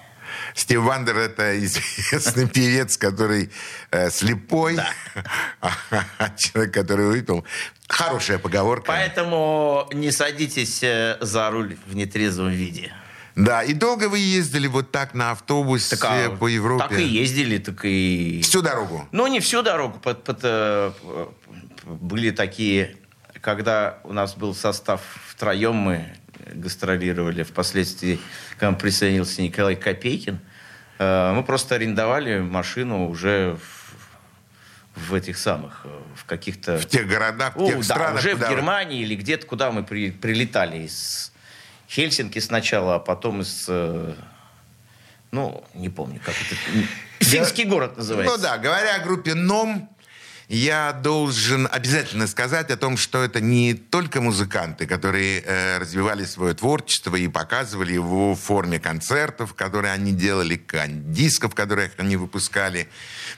Стив 0.54 0.80
Вандер 0.80 1.16
это 1.16 1.58
известный 1.64 2.48
певец, 2.48 2.96
который 2.96 3.50
э, 3.90 4.10
слепой, 4.10 4.78
а 5.60 6.30
человек, 6.36 6.74
который 6.74 7.06
выпил. 7.06 7.44
Хорошая 7.88 8.38
поговорка. 8.38 8.86
Поэтому 8.88 9.88
не 9.92 10.10
садитесь 10.10 10.82
э, 10.82 11.18
за 11.20 11.50
руль 11.50 11.76
в 11.86 11.94
нетрезвом 11.94 12.50
виде. 12.50 12.92
Да, 13.34 13.62
и 13.62 13.72
долго 13.72 14.08
вы 14.08 14.18
ездили 14.18 14.66
вот 14.66 14.90
так 14.90 15.14
на 15.14 15.30
автобусе 15.30 15.96
а 16.02 16.30
по 16.30 16.48
Европе? 16.48 16.84
Так 16.88 16.98
и 16.98 17.02
ездили, 17.02 17.58
так 17.58 17.84
и... 17.84 18.40
Всю 18.42 18.60
дорогу? 18.60 19.08
Ну, 19.10 19.26
не 19.26 19.40
всю 19.40 19.62
дорогу. 19.62 19.98
под- 19.98 20.24
под, 20.24 20.40
э, 20.42 20.92
были 21.84 22.30
такие, 22.30 22.96
когда 23.40 23.98
у 24.04 24.12
нас 24.12 24.34
был 24.34 24.54
состав 24.54 25.00
втроем, 25.28 25.76
мы 25.76 26.12
гастролировали. 26.46 27.42
Впоследствии 27.42 28.18
к 28.58 28.62
нам 28.62 28.76
присоединился 28.76 29.42
Николай 29.42 29.76
Копейкин. 29.76 30.38
Э, 30.98 31.32
Мы 31.34 31.42
просто 31.44 31.74
арендовали 31.76 32.40
машину 32.40 33.08
уже 33.08 33.56
в, 34.94 35.08
в 35.10 35.14
этих 35.14 35.38
самых, 35.38 35.82
э, 35.84 35.88
в 36.16 36.24
каких-то... 36.24 36.78
В 36.78 36.86
тех 36.86 37.06
городах, 37.06 37.56
в 37.56 37.62
О, 37.62 37.66
тех 37.66 37.78
да, 37.78 37.82
странах, 37.82 38.20
уже 38.20 38.32
куда 38.34 38.46
в 38.46 38.50
Германии 38.50 39.02
или 39.02 39.14
где-то, 39.14 39.46
куда 39.46 39.70
мы 39.70 39.82
при- 39.84 40.10
прилетали 40.10 40.84
из 40.86 41.32
Хельсинки 41.88 42.38
сначала, 42.38 42.96
а 42.96 42.98
потом 42.98 43.40
из... 43.42 43.66
э, 43.68 44.14
ну, 45.30 45.64
не 45.74 45.88
помню, 45.88 46.20
как 46.24 46.34
это... 46.34 46.86
Финский 47.20 47.64
город 47.64 47.96
называется. 47.96 48.36
Ну 48.36 48.42
да, 48.42 48.58
говоря 48.58 48.96
о 48.96 48.98
группе 48.98 49.34
НОМ, 49.34 49.88
я 50.48 50.92
должен 50.92 51.68
обязательно 51.70 52.26
сказать 52.26 52.70
о 52.70 52.76
том, 52.76 52.96
что 52.96 53.22
это 53.22 53.40
не 53.40 53.74
только 53.74 54.20
музыканты, 54.20 54.86
которые 54.86 55.40
э, 55.40 55.78
развивали 55.78 56.24
свое 56.24 56.54
творчество 56.54 57.16
и 57.16 57.28
показывали 57.28 57.92
его 57.92 58.34
в 58.34 58.40
форме 58.40 58.78
концертов, 58.78 59.54
которые 59.54 59.92
они 59.92 60.12
делали, 60.12 60.60
дисков, 60.88 61.54
которые 61.54 61.90
они 61.96 62.16
выпускали. 62.16 62.88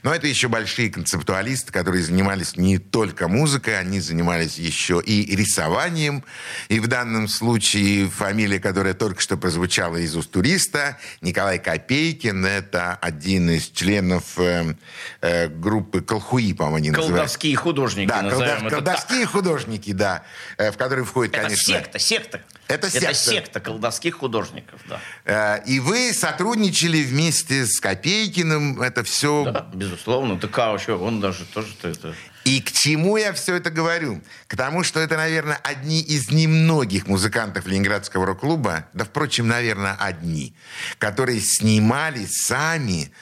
Но 0.03 0.15
это 0.15 0.27
еще 0.27 0.49
большие 0.49 0.91
концептуалисты, 0.91 1.73
которые 1.73 2.03
занимались 2.03 2.57
не 2.57 2.79
только 2.79 3.29
музыкой, 3.29 3.79
они 3.79 4.01
занимались 4.01 4.59
еще 4.59 5.03
и 5.05 5.35
рисованием. 5.37 6.25
И 6.69 6.81
в 6.81 6.87
данном 6.87 7.29
случае 7.29 8.09
фамилия, 8.09 8.61
которая 8.61 8.95
только 8.95 9.21
что 9.21 9.37
прозвучала 9.37 9.97
из 9.97 10.17
уст 10.17 10.31
туриста, 10.31 10.99
Николай 11.21 11.59
Копейкин, 11.59 12.45
это 12.45 12.95
один 12.95 13.51
из 13.51 13.69
членов 13.69 14.39
э, 14.39 14.75
э, 15.21 15.49
группы 15.49 16.01
Колхуи, 16.01 16.53
по-моему. 16.53 16.94
Колдовские 16.95 17.57
художники, 17.57 18.09
Да, 18.09 18.23
назовем 18.23 18.41
колдов- 18.41 18.57
это 18.57 18.63
так. 18.63 18.71
колдовские 18.71 19.27
художники, 19.27 19.93
да, 19.93 20.23
в 20.59 20.73
которые 20.73 21.05
входит, 21.05 21.35
Это 21.35 21.43
конечно... 21.45 21.75
секта, 21.75 21.99
секта. 21.99 22.41
Это 22.69 22.91
секта. 22.91 23.07
Это 23.09 23.15
секта 23.15 23.61
колдовских 23.61 24.17
художников, 24.17 24.81
да. 24.89 25.01
Э, 25.25 25.63
И 25.67 25.81
вы 25.81 26.13
сотрудничали 26.13 27.03
вместе 27.03 27.67
с 27.67 27.79
Копейкиным, 27.81 28.81
это 28.81 29.05
все... 29.05 29.45
Да, 29.45 29.67
безусловно. 29.75 30.39
Так 30.39 30.59
а 30.59 30.79
что, 30.79 30.97
он 30.97 31.21
даже 31.21 31.45
тоже-то 31.45 31.89
это... 31.89 32.15
И 32.45 32.61
к 32.61 32.73
чему 32.73 33.17
я 33.17 33.33
все 33.33 33.55
это 33.57 33.71
говорю? 33.71 34.23
К 34.49 34.57
тому, 34.57 34.85
что 34.85 35.01
это, 35.01 35.17
наверное, 35.17 35.59
одни 35.63 36.01
из 36.03 36.31
немногих 36.31 37.07
музыкантов 37.07 37.67
Ленинградского 37.67 38.27
рок-клуба, 38.27 38.87
да, 38.93 39.05
впрочем, 39.07 39.49
наверное, 39.49 39.97
одни, 39.99 40.55
которые 40.99 41.41
снимали 41.41 42.27
сами 42.29 43.13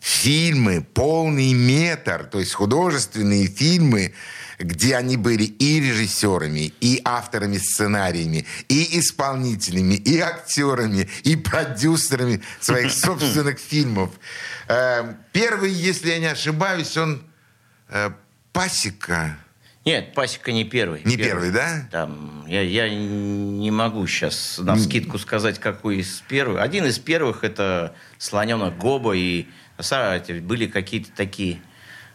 фильмы 0.00 0.82
полный 0.82 1.52
метр, 1.52 2.24
то 2.24 2.40
есть 2.40 2.54
художественные 2.54 3.46
фильмы, 3.46 4.14
где 4.58 4.96
они 4.96 5.16
были 5.16 5.44
и 5.44 5.80
режиссерами, 5.80 6.72
и 6.80 7.00
авторами 7.04 7.58
сценариями, 7.58 8.46
и 8.68 8.98
исполнителями, 8.98 9.94
и 9.94 10.18
актерами, 10.18 11.08
и 11.22 11.36
продюсерами 11.36 12.42
своих 12.60 12.92
собственных 12.92 13.58
фильмов. 13.58 14.10
Э, 14.68 15.14
Первый, 15.32 15.70
если 15.70 16.10
я 16.10 16.18
не 16.18 16.26
ошибаюсь, 16.26 16.96
он 16.96 17.22
э, 17.88 18.10
Пасека. 18.52 19.38
Нет, 19.86 20.12
Пасека 20.12 20.52
не 20.52 20.64
первый. 20.64 21.00
Не 21.04 21.16
первый, 21.16 21.50
да? 21.50 21.88
Там, 21.90 22.44
я, 22.46 22.60
я 22.60 22.90
не 22.90 23.70
могу 23.70 24.06
сейчас 24.06 24.58
на 24.58 24.76
скидку 24.76 25.18
сказать, 25.18 25.58
какой 25.58 25.98
из 25.98 26.22
первых. 26.28 26.60
Один 26.60 26.84
из 26.84 26.98
первых 26.98 27.44
это 27.44 27.94
слоненок 28.18 28.76
Гоба 28.76 29.16
и 29.16 29.46
кстати, 29.80 30.32
были 30.40 30.66
какие-то 30.66 31.10
такие 31.12 31.60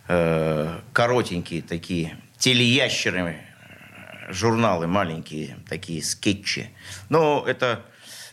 э, 0.07 0.79
коротенькие 0.93 1.61
такие 1.61 2.17
телеящеры, 2.37 3.19
э, 3.19 4.31
журналы 4.31 4.87
маленькие, 4.87 5.57
такие 5.67 6.03
скетчи. 6.03 6.69
Но 7.09 7.43
это 7.47 7.83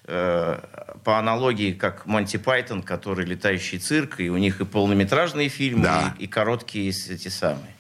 э, 0.05 0.59
по 1.05 1.19
аналогии 1.19 1.73
как 1.73 2.07
Монти 2.07 2.37
Пайтон, 2.37 2.83
который 2.83 3.25
летающий 3.27 3.79
цирк, 3.79 4.21
и 4.21 4.31
у 4.31 4.37
них 4.37 4.61
и 4.61 4.65
полнометражные 4.65 5.49
фильмы, 5.49 5.85
Да. 5.85 6.15
и, 6.19 6.25
и 6.25 6.27
короткие 6.27 6.91
эти 6.91 7.29
самые. 7.29 7.75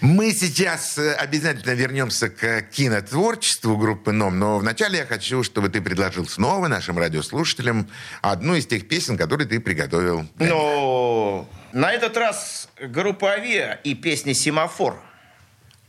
Мы 0.00 0.32
сейчас 0.32 0.98
э, 0.98 1.14
обязательно 1.14 1.72
вернемся 1.72 2.28
к 2.30 2.62
кинотворчеству 2.62 3.76
группы 3.76 4.12
НОМ, 4.12 4.38
но 4.38 4.58
вначале 4.58 4.98
я 4.98 5.06
хочу, 5.06 5.42
чтобы 5.42 5.68
ты 5.68 5.80
предложил 5.80 6.26
снова 6.26 6.68
нашим 6.68 6.98
радиослушателям 6.98 7.88
одну 8.22 8.54
из 8.54 8.66
тех 8.66 8.88
песен, 8.88 9.16
которые 9.16 9.46
ты 9.46 9.60
приготовил. 9.60 10.26
Но 10.38 11.48
На 11.72 11.92
этот 11.92 12.16
раз 12.16 12.68
группа 12.80 13.32
Авиа 13.32 13.74
и 13.84 13.94
песня 13.94 14.34
«Семафор». 14.34 15.00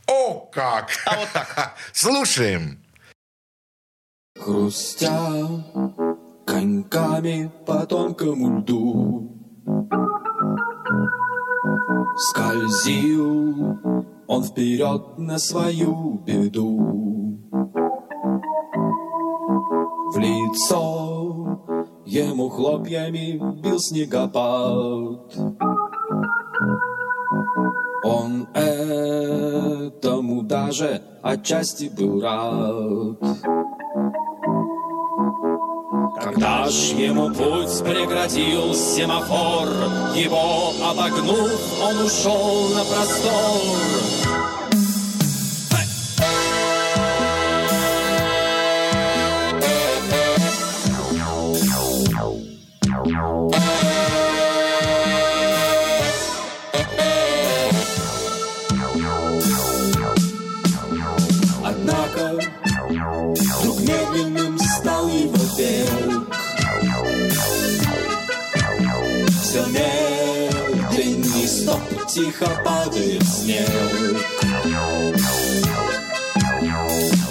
О, 0.06 0.40
как! 0.52 0.90
А 1.06 1.16
вот 1.16 1.28
так. 1.32 1.76
Слушаем. 1.92 2.78
Хрустя 4.38 5.46
коньками 6.46 7.50
по 7.66 7.86
тонкому 7.86 8.58
льду 8.58 9.32
Скользил 12.16 13.78
он 14.26 14.44
вперед 14.44 15.18
на 15.18 15.38
свою 15.38 16.18
беду. 16.24 17.38
В 20.14 20.18
лицо 20.18 21.92
ему 22.04 22.48
хлопьями 22.50 23.40
бил 23.62 23.78
снегопад. 23.78 25.34
Он 28.04 28.46
этому 28.54 30.42
даже 30.42 31.02
отчасти 31.22 31.88
был 31.88 32.20
рад 32.20 33.61
когда 36.22 36.68
ж 36.68 36.92
ему 36.92 37.28
путь 37.30 37.82
преградил 37.84 38.74
семафор, 38.74 39.68
Его 40.14 40.72
обогнув, 40.88 41.50
он 41.82 42.06
ушел 42.06 42.68
на 42.74 42.84
простор. 42.84 44.11
Тихо 72.12 72.46
падает 72.62 73.22
снег. 73.26 73.66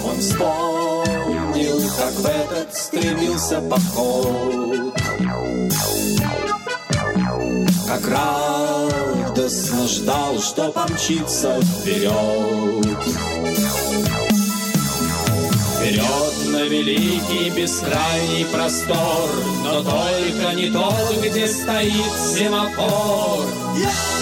Он 0.04 0.18
вспомнил, 0.18 1.80
как 1.96 2.12
в 2.14 2.26
этот 2.26 2.74
стремился 2.74 3.60
поход. 3.60 4.92
Как 7.86 8.08
радостно 8.08 9.86
ждал, 9.86 10.40
что 10.40 10.72
помчится 10.72 11.60
вперед. 11.60 12.98
Вперед 15.76 16.34
на 16.48 16.64
великий 16.64 17.50
бескрайний 17.50 18.46
простор, 18.46 19.30
но 19.62 19.82
только 19.84 20.54
не 20.54 20.70
тот, 20.72 21.18
где 21.22 21.46
стоит 21.46 22.12
семафор. 22.34 23.46
И 23.76 24.21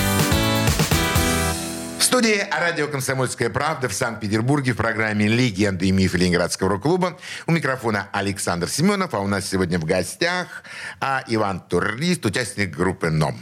Студии 2.11 2.45
радио 2.51 2.89
«Комсомольская 2.89 3.49
правда» 3.49 3.87
в 3.87 3.93
Санкт-Петербурге 3.93 4.73
в 4.73 4.75
программе 4.75 5.29
«Легенды 5.29 5.87
и 5.87 5.91
мифы 5.91 6.17
Ленинградского 6.17 6.71
рок-клуба». 6.71 7.17
У 7.47 7.53
микрофона 7.53 8.09
Александр 8.11 8.67
Семенов, 8.67 9.13
а 9.13 9.19
у 9.19 9.27
нас 9.27 9.49
сегодня 9.49 9.79
в 9.79 9.85
гостях 9.85 10.63
а, 10.99 11.23
Иван 11.29 11.61
Турист, 11.61 12.25
участник 12.25 12.75
группы 12.75 13.09
«НОМ». 13.09 13.41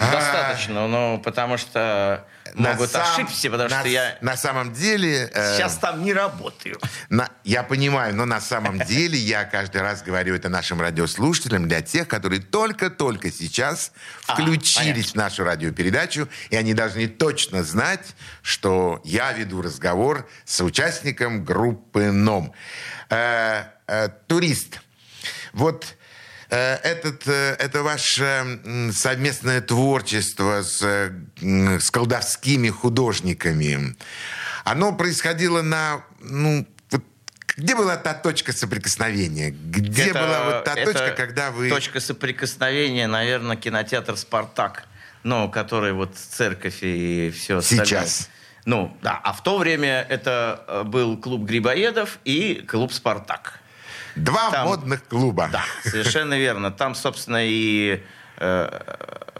А, 0.00 0.10
Достаточно, 0.12 0.88
ну, 0.88 1.20
потому 1.22 1.58
что 1.58 2.24
на 2.54 2.70
могут 2.70 2.90
сам- 2.90 3.02
ошибся, 3.02 3.50
потому 3.50 3.68
на, 3.68 3.80
что 3.80 3.88
я 3.88 4.16
На 4.22 4.34
самом 4.36 4.72
деле... 4.72 5.30
э, 5.32 5.56
сейчас 5.56 5.76
там 5.76 6.02
не 6.02 6.14
работаю. 6.14 6.78
На- 7.10 7.28
я 7.44 7.62
понимаю, 7.62 8.14
но 8.16 8.24
на 8.24 8.40
самом 8.40 8.78
деле 8.86 9.18
я 9.18 9.44
каждый 9.44 9.82
раз 9.82 10.02
говорю 10.02 10.34
это 10.34 10.48
нашим 10.48 10.80
радиослушателям, 10.80 11.68
для 11.68 11.82
тех, 11.82 12.08
которые 12.08 12.40
только-только 12.40 13.30
сейчас 13.30 13.92
А, 14.26 14.34
включились 14.34 15.12
в 15.12 15.14
нашу 15.16 15.44
радиопередачу, 15.44 16.28
и 16.48 16.56
они 16.56 16.72
должны 16.72 17.06
точно 17.06 17.62
знать, 17.62 18.14
что 18.40 19.02
я 19.04 19.32
веду 19.32 19.60
разговор 19.60 20.26
с 20.46 20.62
участником 20.64 21.44
группы 21.44 22.10
НОМ. 22.10 22.54
Э, 23.10 23.64
э, 23.86 24.08
турист. 24.26 24.80
Вот 25.52 25.94
этот, 26.56 27.26
э, 27.26 27.56
это 27.58 27.82
ваше 27.82 28.60
совместное 28.92 29.60
творчество 29.60 30.62
с, 30.62 30.82
э, 30.82 31.78
с 31.80 31.90
колдовскими 31.90 32.68
художниками, 32.68 33.96
оно 34.64 34.92
происходило 34.92 35.62
на, 35.62 36.04
ну, 36.20 36.66
где 37.56 37.74
была 37.74 37.96
та 37.96 38.14
точка 38.14 38.52
соприкосновения? 38.52 39.50
Где 39.50 40.10
Это- 40.10 40.20
была 40.20 40.44
вот 40.44 40.64
та 40.64 40.74
точка, 40.76 41.10
когда 41.10 41.50
вы... 41.50 41.68
Точка 41.68 42.00
соприкосновения, 42.00 43.06
наверное, 43.06 43.56
кинотеатр 43.56 44.16
«Спартак», 44.16 44.84
ну, 45.24 45.50
который 45.50 45.92
вот 45.92 46.14
церковь 46.16 46.78
и 46.82 47.30
все 47.36 47.58
остальное. 47.58 47.86
Сейчас. 47.86 48.30
Ну, 48.64 48.96
да. 49.02 49.20
А 49.22 49.32
в 49.32 49.42
то 49.42 49.58
время 49.58 50.06
это 50.08 50.64
э, 50.68 50.82
был 50.84 51.16
клуб 51.18 51.42
Грибоедов 51.42 52.18
и 52.24 52.64
клуб 52.66 52.92
«Спартак». 52.92 53.59
Два 54.24 54.50
там- 54.50 54.68
модных 54.68 55.04
клуба. 55.06 55.48
Да, 55.52 55.64
совершенно 55.82 56.38
верно. 56.38 56.70
Там, 56.70 56.94
собственно, 56.94 57.38
и 57.40 58.02
э, 58.38 58.80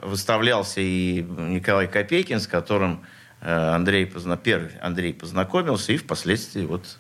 выставлялся 0.03 0.81
и 0.81 1.23
Николай 1.23 1.89
Копейкин, 1.89 2.41
с 2.41 2.47
которым 2.47 3.05
э, 3.41 3.53
Андрей 3.75 4.07
позна... 4.07 4.37
первый 4.37 4.77
Андрей 4.81 5.15
познакомился, 5.15 5.93
и 5.93 5.97
впоследствии 5.97 6.65
вот 6.65 6.99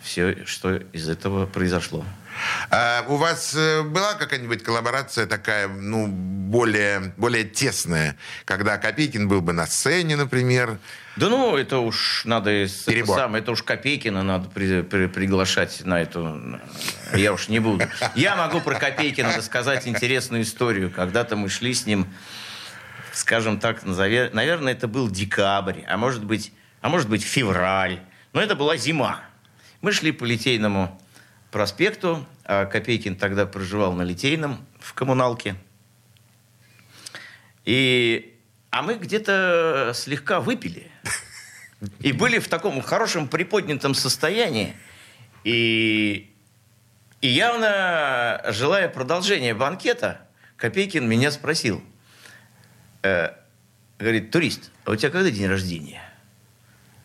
все, 0.00 0.44
что 0.46 0.76
из 0.76 1.08
этого 1.08 1.46
произошло. 1.46 2.04
А 2.70 3.04
у 3.08 3.16
вас 3.16 3.54
э, 3.54 3.82
была 3.82 4.14
какая-нибудь 4.14 4.62
коллаборация 4.62 5.26
такая, 5.26 5.68
ну, 5.68 6.06
более, 6.06 7.12
более 7.16 7.44
тесная, 7.44 8.16
когда 8.44 8.78
Копейкин 8.78 9.28
был 9.28 9.40
бы 9.40 9.52
на 9.52 9.66
сцене, 9.66 10.16
например? 10.16 10.78
Да 11.16 11.28
ну, 11.28 11.56
это 11.56 11.78
уж 11.78 12.22
надо... 12.24 12.50
Это, 12.50 13.06
самое, 13.06 13.42
это 13.42 13.52
уж 13.52 13.62
Копейкина 13.62 14.22
надо 14.22 14.48
при- 14.48 14.82
при- 14.82 15.06
приглашать 15.06 15.84
на 15.84 16.00
эту... 16.00 16.60
Я 17.14 17.32
уж 17.32 17.48
не 17.48 17.58
буду. 17.58 17.84
Я 18.14 18.36
могу 18.36 18.60
про 18.60 18.76
Копейкина 18.76 19.36
рассказать 19.36 19.88
интересную 19.88 20.44
историю. 20.44 20.90
Когда-то 20.90 21.36
мы 21.36 21.48
шли 21.48 21.74
с 21.74 21.84
ним, 21.84 22.06
скажем 23.12 23.58
так, 23.58 23.82
назове- 23.82 24.30
наверное, 24.32 24.72
это 24.72 24.86
был 24.88 25.10
декабрь, 25.10 25.80
а 25.88 25.96
может 25.96 26.24
быть, 26.24 26.52
а 26.80 26.88
может 26.88 27.08
быть 27.08 27.22
февраль. 27.24 28.00
Но 28.32 28.40
это 28.40 28.54
была 28.54 28.76
зима. 28.76 29.20
Мы 29.82 29.92
шли 29.92 30.12
по 30.12 30.24
Литейному 30.24 31.00
проспекту, 31.50 32.24
а 32.44 32.66
Копейкин 32.66 33.16
тогда 33.16 33.46
проживал 33.46 33.92
на 33.92 34.02
Литейном 34.02 34.64
в 34.78 34.94
коммуналке. 34.94 35.56
И, 37.64 38.29
а 38.70 38.82
мы 38.82 38.94
где-то 38.94 39.92
слегка 39.94 40.40
выпили. 40.40 40.90
И 42.00 42.12
были 42.12 42.38
в 42.38 42.48
таком 42.48 42.80
хорошем 42.82 43.28
приподнятом 43.28 43.94
состоянии. 43.94 44.76
И, 45.44 46.30
и 47.20 47.28
явно, 47.28 48.42
желая 48.48 48.88
продолжения 48.88 49.54
банкета, 49.54 50.20
Копейкин 50.56 51.08
меня 51.08 51.30
спросил. 51.30 51.82
э, 53.02 53.30
говорит, 53.98 54.30
турист, 54.30 54.70
а 54.84 54.92
у 54.92 54.96
тебя 54.96 55.10
когда 55.10 55.30
день 55.30 55.46
рождения? 55.46 56.02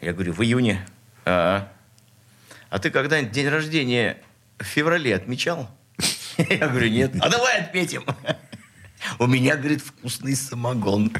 Я 0.01 0.13
говорю, 0.13 0.33
в 0.33 0.43
июне. 0.43 0.85
А, 1.23 1.71
а 2.69 2.79
ты 2.79 2.91
когда-нибудь 2.91 3.31
день 3.31 3.47
рождения 3.47 4.21
в 4.59 4.65
феврале 4.65 5.15
отмечал? 5.15 5.69
Я 6.37 6.67
говорю, 6.67 6.89
нет. 6.89 7.13
А 7.21 7.29
давай 7.29 7.61
отметим. 7.61 8.05
У 9.19 9.27
меня, 9.27 9.55
говорит, 9.55 9.81
вкусный 9.81 10.35
самогон. 10.35 11.13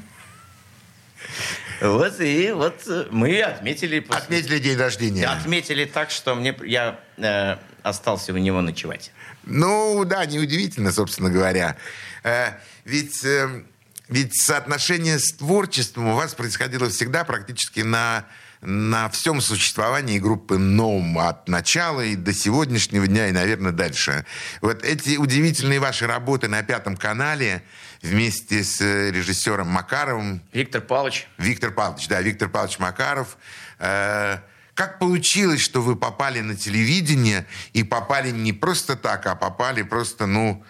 Вот 1.82 2.20
и 2.22 2.52
вот 2.52 2.84
э, 2.88 3.08
мы 3.12 3.42
отметили... 3.42 4.06
Отметили 4.10 4.60
день 4.60 4.78
рождения. 4.78 5.28
Отметили 5.28 5.86
так, 5.86 6.12
что 6.12 6.36
мне 6.36 6.56
я 6.64 7.00
э, 7.18 7.58
остался 7.84 8.34
у 8.34 8.38
него 8.38 8.62
ночевать. 8.62 9.12
Ну, 9.44 10.04
да, 10.06 10.26
неудивительно, 10.26 10.92
собственно 10.92 11.30
говоря. 11.30 11.78
Э, 12.24 12.54
ведь, 12.84 13.24
э, 13.24 13.64
ведь 14.10 14.36
соотношение 14.42 15.20
с 15.20 15.34
творчеством 15.34 16.08
у 16.08 16.16
вас 16.16 16.34
происходило 16.34 16.90
всегда 16.90 17.24
практически 17.24 17.82
на, 17.82 18.26
на 18.62 19.10
всем 19.10 19.42
существовании 19.42 20.18
группы 20.18 20.58
«Ном» 20.58 21.20
от 21.20 21.48
начала 21.48 22.02
и 22.02 22.16
до 22.16 22.34
сегодняшнего 22.34 23.06
дня, 23.06 23.28
и, 23.28 23.32
наверное, 23.32 23.72
дальше. 23.72 24.26
Вот 24.62 24.84
эти 24.84 25.18
удивительные 25.18 25.80
ваши 25.80 26.08
работы 26.08 26.48
на 26.48 26.64
Пятом 26.64 26.98
канале 26.98 27.64
вместе 28.06 28.64
с 28.64 28.80
э, 28.82 29.12
режиссером 29.12 29.68
Макаровым, 29.68 30.42
Виктор 30.54 30.82
Павлович. 30.82 31.28
Виктор 31.38 31.72
Павлович, 31.72 32.08
да, 32.08 32.22
Виктор 32.22 32.50
Павлович 32.50 32.80
Макаров. 32.80 33.38
Э, 33.80 34.38
как 34.74 35.00
получилось, 35.00 35.62
что 35.62 35.82
вы 35.82 35.96
попали 35.96 36.42
на 36.42 36.56
телевидение 36.56 37.48
и 37.74 37.84
попали 37.84 38.32
не 38.32 38.54
просто 38.54 38.96
так, 38.96 39.26
а 39.26 39.36
попали 39.36 39.82
просто, 39.82 40.26
ну, 40.26 40.64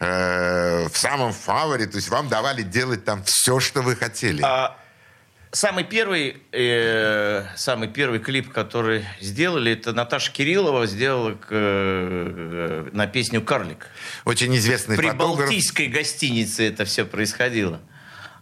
э, 0.00 0.88
в 0.88 0.96
самом 0.96 1.32
фаворе, 1.32 1.86
то 1.86 1.96
есть 1.96 2.08
вам 2.08 2.28
давали 2.28 2.62
делать 2.62 3.04
там 3.04 3.22
все, 3.24 3.60
что 3.60 3.82
вы 3.82 3.96
хотели. 3.96 4.42
А, 4.42 4.76
самый 5.52 5.84
первый, 5.84 6.38
э, 6.50 7.44
самый 7.56 7.88
первый 7.88 8.18
клип, 8.18 8.50
который 8.50 9.04
сделали, 9.20 9.72
это 9.72 9.92
Наташа 9.92 10.32
Кириллова 10.32 10.86
сделала 10.86 11.32
к, 11.32 11.48
э, 11.50 12.88
на 12.92 13.06
песню 13.06 13.42
«Карлик». 13.42 13.86
Очень 14.24 14.56
известный 14.56 14.96
При 14.96 15.10
фотограф. 15.10 15.46
Балтийской 15.46 15.86
гостинице 15.86 16.66
это 16.66 16.84
все 16.84 17.04
происходило. 17.04 17.80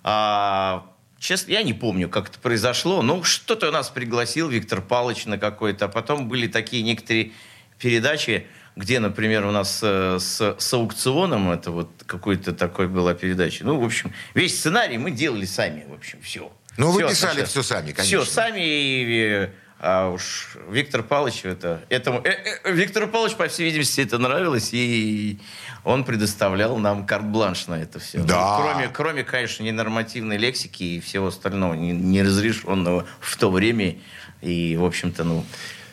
А, 0.02 0.86
честно, 1.18 1.52
я 1.52 1.62
не 1.62 1.74
помню, 1.74 2.08
как 2.08 2.28
это 2.30 2.38
произошло. 2.38 3.02
Ну, 3.02 3.22
что-то 3.24 3.70
нас 3.70 3.90
пригласил 3.90 4.48
Виктор 4.48 4.80
Павлович 4.80 5.26
на 5.26 5.36
какой-то. 5.36 5.86
А 5.86 5.88
потом 5.88 6.28
были 6.28 6.46
такие 6.46 6.82
некоторые 6.82 7.32
передачи, 7.78 8.46
где, 8.76 9.00
например, 9.00 9.44
у 9.46 9.50
нас 9.50 9.80
э, 9.82 10.18
с, 10.20 10.56
с 10.58 10.72
аукционом, 10.72 11.50
это 11.50 11.72
вот 11.72 11.90
какой-то 12.06 12.52
такой 12.52 12.86
была 12.86 13.14
передача. 13.14 13.64
Ну, 13.64 13.80
в 13.80 13.84
общем, 13.84 14.12
весь 14.34 14.58
сценарий 14.58 14.96
мы 14.96 15.10
делали 15.10 15.44
сами, 15.44 15.84
в 15.88 15.92
общем, 15.92 16.20
все. 16.22 16.52
Ну, 16.80 16.90
вы 16.90 17.08
писали 17.08 17.44
всё 17.44 17.62
сами, 17.62 17.92
конечно. 17.92 18.04
Все 18.04 18.24
сами. 18.24 18.60
И, 18.60 19.28
э, 19.32 19.48
а 19.78 20.08
уж 20.10 20.56
Виктор 20.70 21.02
Павлович 21.02 21.44
это... 21.44 21.82
Этому, 21.88 22.20
э, 22.24 22.30
э, 22.64 22.72
Виктору 22.72 23.08
Павловичу, 23.08 23.36
по 23.36 23.48
всей 23.48 23.64
видимости, 23.64 24.00
это 24.00 24.18
нравилось, 24.18 24.70
и 24.72 25.38
он 25.84 26.04
предоставлял 26.04 26.76
нам 26.78 27.06
карт-бланш 27.06 27.66
на 27.66 27.74
это 27.82 27.98
все. 27.98 28.18
Да. 28.22 28.58
кроме, 28.62 28.88
кроме, 28.88 29.24
конечно, 29.24 29.62
ненормативной 29.62 30.36
лексики 30.38 30.82
и 30.82 31.00
всего 31.00 31.28
остального, 31.28 31.74
не- 31.74 31.92
неразрешенного 31.92 33.06
в 33.20 33.36
то 33.36 33.50
время. 33.50 33.96
И, 34.42 34.76
в 34.76 34.84
общем-то, 34.84 35.24
ну, 35.24 35.44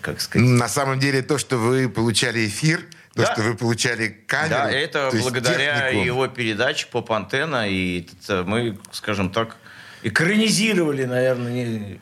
как 0.02 0.22
сказать... 0.22 0.48
На 0.48 0.70
самом 0.70 1.00
деле 1.00 1.22
то, 1.22 1.38
что 1.38 1.58
вы 1.58 1.90
получали 1.90 2.46
эфир, 2.48 2.80
то, 3.14 3.24
Да. 3.24 3.34
что 3.34 3.42
вы 3.42 3.56
получали 3.56 4.08
камеру. 4.28 4.50
Да, 4.50 4.72
это 4.72 5.10
благодаря 5.14 5.88
его 5.90 6.28
передаче 6.28 6.88
поп-антенна, 6.92 7.68
и 7.70 8.08
это 8.24 8.44
мы, 8.46 8.78
скажем 8.92 9.32
так, 9.32 9.58
экранизировали, 10.04 11.06
наверное, 11.06 11.52
не- 11.52 12.00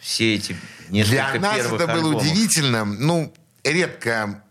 все 0.00 0.34
эти 0.36 0.56
несколько 0.90 1.32
Для 1.32 1.40
нас 1.40 1.56
первых 1.56 1.80
это 1.80 1.86
было 1.92 1.96
альбомов. 2.10 2.22
удивительно. 2.22 2.84
Ну, 2.84 3.32
редко, 3.72 4.42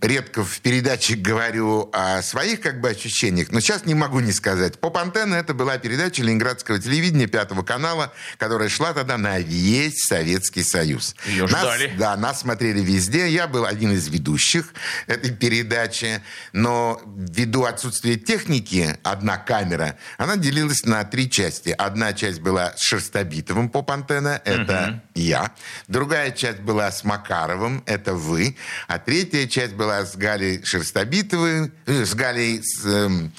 редко 0.00 0.44
в 0.44 0.60
передаче 0.60 1.14
говорю 1.16 1.90
о 1.92 2.22
своих 2.22 2.60
как 2.60 2.80
бы 2.80 2.90
ощущениях, 2.90 3.50
но 3.50 3.60
сейчас 3.60 3.84
не 3.86 3.94
могу 3.94 4.20
не 4.20 4.32
сказать. 4.32 4.78
Поп-антенна 4.78 5.34
это 5.34 5.54
была 5.54 5.78
передача 5.78 6.22
Ленинградского 6.22 6.78
телевидения 6.78 7.26
Пятого 7.26 7.62
канала, 7.62 8.12
которая 8.38 8.68
шла 8.68 8.92
тогда 8.92 9.18
на 9.18 9.38
весь 9.38 10.02
Советский 10.06 10.62
Союз. 10.62 11.14
Её 11.26 11.46
Нас- 11.48 11.60
ждали. 11.62 11.92
Да, 11.98 12.16
нас 12.16 12.40
смотрели 12.40 12.80
везде. 12.80 13.28
Я 13.28 13.48
был 13.48 13.64
один 13.64 13.92
из 13.92 14.08
ведущих 14.08 14.72
этой 15.06 15.32
передачи. 15.32 16.22
Но 16.52 17.00
ввиду 17.06 17.64
отсутствия 17.64 18.16
техники, 18.16 18.96
одна 19.02 19.36
камера, 19.38 19.96
она 20.18 20.36
делилась 20.36 20.84
на 20.84 21.02
три 21.04 21.28
части. 21.30 21.70
Одна 21.76 22.12
часть 22.12 22.40
была 22.40 22.74
с 22.76 22.82
Шерстобитовым 22.82 23.68
поп-антенна, 23.68 24.40
это 24.44 25.02
я. 25.14 25.52
Другая 25.88 26.30
часть 26.30 26.60
была 26.60 26.90
с 26.92 27.02
Макаровым, 27.02 27.82
это 27.86 28.14
вы. 28.14 28.45
А 28.88 28.98
третья 28.98 29.46
часть 29.46 29.74
была 29.74 30.04
с 30.04 30.16
Галей 30.16 30.64
Шерстобитовой, 30.64 31.72
э, 31.86 32.04
с 32.04 32.14
Галей... 32.14 32.60
С, 32.62 32.84
эм, 32.84 33.32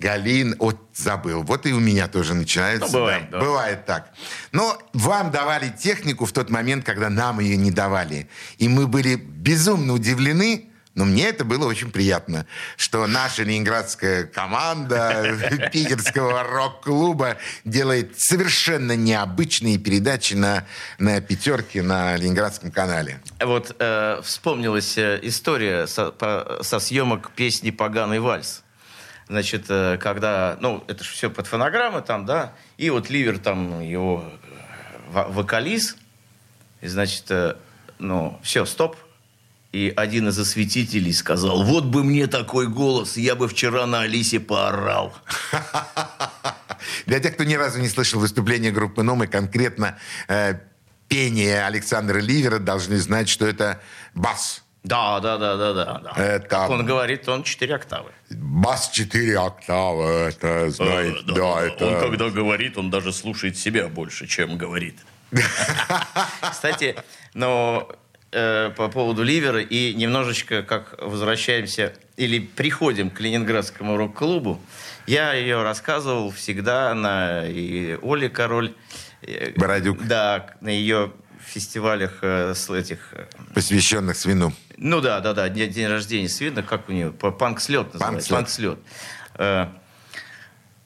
Галин, 0.00 0.56
вот 0.58 0.78
забыл. 0.94 1.42
Вот 1.42 1.66
и 1.66 1.74
у 1.74 1.78
меня 1.78 2.08
тоже 2.08 2.32
начинается. 2.32 2.86
Ну, 2.86 2.92
бывает, 2.92 3.30
да. 3.30 3.38
Бывает 3.38 3.86
так. 3.86 4.12
Но 4.50 4.78
вам 4.94 5.30
давали 5.30 5.68
технику 5.68 6.24
в 6.24 6.32
тот 6.32 6.48
момент, 6.48 6.86
когда 6.86 7.10
нам 7.10 7.38
ее 7.38 7.58
не 7.58 7.70
давали. 7.70 8.26
И 8.56 8.68
мы 8.68 8.86
были 8.86 9.16
безумно 9.16 9.92
удивлены, 9.92 10.69
но 10.94 11.04
мне 11.04 11.28
это 11.28 11.44
было 11.44 11.66
очень 11.66 11.90
приятно, 11.92 12.46
что 12.76 13.06
наша 13.06 13.44
ленинградская 13.44 14.24
команда 14.24 15.36
питерского 15.72 16.42
рок-клуба 16.42 17.36
делает 17.64 18.18
совершенно 18.20 18.96
необычные 18.96 19.78
передачи 19.78 20.34
на, 20.34 20.66
на 20.98 21.20
пятерке 21.20 21.82
на 21.82 22.16
Ленинградском 22.16 22.70
канале. 22.72 23.20
Вот 23.40 23.76
э, 23.78 24.20
вспомнилась 24.24 24.98
э, 24.98 25.18
история 25.22 25.86
со, 25.86 26.10
по- 26.10 26.58
со 26.62 26.80
съемок 26.80 27.30
песни 27.32 27.70
«Поганый 27.70 28.18
вальс». 28.18 28.62
Значит, 29.28 29.66
э, 29.68 29.96
когда, 29.98 30.56
ну, 30.60 30.82
это 30.88 31.04
же 31.04 31.10
все 31.12 31.30
под 31.30 31.46
фонограммы 31.46 32.02
там, 32.02 32.26
да, 32.26 32.52
и 32.78 32.90
вот 32.90 33.10
Ливер 33.10 33.38
там, 33.38 33.80
его 33.80 34.24
э, 34.42 34.46
во- 35.12 35.28
вокалист, 35.28 35.96
и, 36.80 36.88
значит, 36.88 37.30
ну, 37.98 38.40
все, 38.42 38.64
стоп. 38.64 38.96
И 39.72 39.92
один 39.96 40.28
из 40.28 40.38
осветителей 40.38 41.12
сказал, 41.12 41.62
вот 41.62 41.84
бы 41.84 42.02
мне 42.02 42.26
такой 42.26 42.66
голос, 42.66 43.16
я 43.16 43.36
бы 43.36 43.46
вчера 43.48 43.86
на 43.86 44.00
Алисе 44.00 44.40
поорал. 44.40 45.14
Для 47.06 47.20
тех, 47.20 47.34
кто 47.34 47.44
ни 47.44 47.54
разу 47.54 47.78
не 47.78 47.88
слышал 47.88 48.18
выступления 48.20 48.72
группы 48.72 49.02
«Ном» 49.02 49.22
и 49.22 49.26
конкретно 49.28 49.98
э, 50.28 50.54
пение 51.08 51.64
Александра 51.64 52.18
Ливера, 52.18 52.58
должны 52.58 52.96
знать, 52.98 53.28
что 53.28 53.46
это 53.46 53.80
бас. 54.14 54.64
Да, 54.82 55.20
да, 55.20 55.36
да, 55.38 55.56
да, 55.56 55.72
да. 55.74 56.00
да. 56.02 56.12
Это- 56.22 56.48
Как 56.48 56.70
он 56.70 56.84
говорит, 56.86 57.28
он 57.28 57.42
четыре 57.44 57.74
октавы. 57.76 58.10
Бас 58.30 58.88
4 58.90 59.38
октавы, 59.38 60.04
это, 60.04 60.70
знаете, 60.70 61.18
Э, 61.28 61.32
да, 61.34 61.60
это... 61.62 61.86
Он 61.86 62.00
когда 62.00 62.30
говорит, 62.30 62.78
он 62.78 62.90
даже 62.90 63.12
слушает 63.12 63.56
себя 63.58 63.88
больше, 63.88 64.26
чем 64.26 64.56
говорит. 64.56 64.98
Кстати, 66.50 66.96
но 67.34 67.88
э, 68.32 68.70
по 68.76 68.88
поводу 68.88 69.22
Ливера 69.22 69.60
и 69.60 69.94
немножечко 69.94 70.62
как 70.62 70.94
возвращаемся 71.00 71.92
или 72.16 72.38
приходим 72.38 73.10
к 73.10 73.20
Ленинградскому 73.20 73.96
рок-клубу, 73.96 74.60
я 75.06 75.32
ее 75.32 75.62
рассказывал 75.62 76.30
всегда 76.30 76.94
на 76.94 77.46
и 77.46 77.96
Оле 78.02 78.28
Король. 78.28 78.74
э, 79.22 79.52
Бородюк. 79.56 80.06
Да, 80.06 80.54
на 80.60 80.68
ее 80.68 81.12
фестивалях 81.44 82.18
э, 82.22 82.54
с 82.54 82.70
этих... 82.70 83.14
Посвященных 83.54 84.16
свину. 84.16 84.52
Ну 84.76 85.00
да, 85.00 85.20
да, 85.20 85.34
да, 85.34 85.48
день, 85.48 85.70
день 85.70 85.88
рождения 85.88 86.28
Свина, 86.28 86.62
как 86.62 86.88
у 86.88 86.92
нее, 86.92 87.10
панк-слет 87.12 87.92
называется. 87.92 88.30
Панк-слет. 88.30 88.78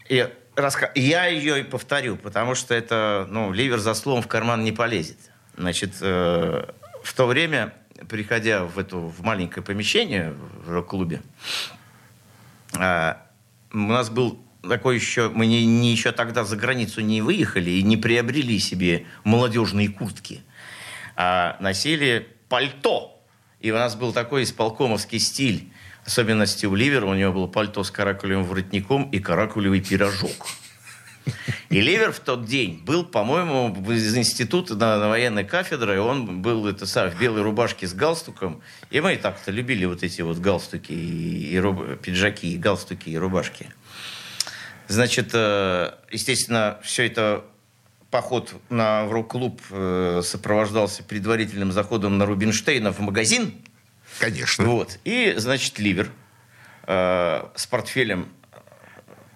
И 0.09 0.29
раска- 0.57 0.91
я 0.95 1.27
ее 1.27 1.61
и 1.61 1.63
повторю, 1.63 2.17
потому 2.17 2.55
что 2.55 2.75
это, 2.75 3.27
ну, 3.31 3.53
ливер 3.53 3.79
за 3.79 3.95
словом 3.95 4.23
в 4.23 4.29
карман 4.29 4.65
не 4.65 4.73
полезет. 4.73 5.19
Значит, 5.57 5.95
э, 6.01 6.67
в 7.05 7.13
то 7.13 7.27
время, 7.27 7.75
приходя 8.09 8.65
в 8.65 8.79
это 8.79 8.97
в 8.97 9.23
маленькое 9.23 9.63
помещение 9.63 10.35
в 10.65 10.71
рок-клубе, 10.71 11.23
а, 12.73 13.27
у 13.73 13.79
нас 13.79 14.09
был 14.09 14.43
такой 14.67 14.97
еще, 14.97 15.29
мы 15.29 15.47
не, 15.47 15.65
не 15.67 15.93
еще 15.93 16.13
тогда 16.13 16.45
за 16.45 16.57
границу 16.57 17.03
не 17.03 17.21
выехали 17.21 17.71
и 17.71 17.83
не 17.83 17.99
приобрели 17.99 18.59
себе 18.59 19.07
молодежные 19.23 19.91
куртки, 19.91 20.43
а 21.15 21.57
носили 21.61 22.27
пальто. 22.49 23.23
И 23.61 23.71
у 23.71 23.75
нас 23.75 23.97
был 23.97 24.13
такой 24.13 24.43
исполкомовский 24.43 25.19
стиль. 25.19 25.71
Особенностью 26.07 26.71
у 26.71 26.75
Ливера 26.75 27.07
у 27.07 27.15
него 27.15 27.33
было 27.33 27.47
пальто 27.47 27.85
с 27.85 27.91
каракулевым 27.91 28.45
воротником 28.45 29.11
и 29.11 29.21
каракулевый 29.21 29.81
пирожок. 29.81 30.47
И 31.75 31.81
Ливер 31.81 32.13
в 32.13 32.21
тот 32.21 32.45
день 32.45 32.81
был, 32.85 33.05
по-моему, 33.05 33.75
из 33.91 34.17
института 34.17 34.77
на, 34.77 34.97
на 35.01 35.09
военной 35.09 35.43
кафедре. 35.43 35.99
Он 35.99 36.41
был 36.41 36.69
это, 36.69 36.87
сам, 36.87 37.11
в 37.11 37.19
белой 37.19 37.43
рубашке 37.43 37.89
с 37.89 37.95
галстуком. 37.95 38.63
И 38.91 39.01
мы 39.01 39.17
так-то 39.17 39.51
любили 39.51 39.85
вот 39.85 40.05
эти 40.05 40.23
вот 40.23 40.39
галстуки, 40.39 40.93
и, 40.93 41.53
и 41.53 41.57
руб- 41.57 41.97
пиджаки, 41.97 42.55
и 42.55 42.59
галстуки, 42.59 43.09
и 43.09 43.19
рубашки. 43.19 43.67
Значит, 44.87 45.31
э, 45.33 45.95
естественно, 46.13 46.79
все 46.85 47.07
это 47.07 47.45
поход 48.09 48.55
на 48.71 49.07
в 49.07 49.11
рок-клуб 49.11 49.61
э, 49.71 50.21
сопровождался 50.23 51.03
предварительным 51.03 51.73
заходом 51.73 52.19
на 52.19 52.27
Рубинштейна 52.27 52.93
в 52.93 53.01
магазин. 53.01 53.53
Конечно. 54.21 54.65
Вот. 54.65 55.01
И, 55.03 55.35
значит, 55.39 55.81
ливер 55.81 56.09
э, 56.87 57.49
с 57.57 57.67
портфелем 57.67 58.29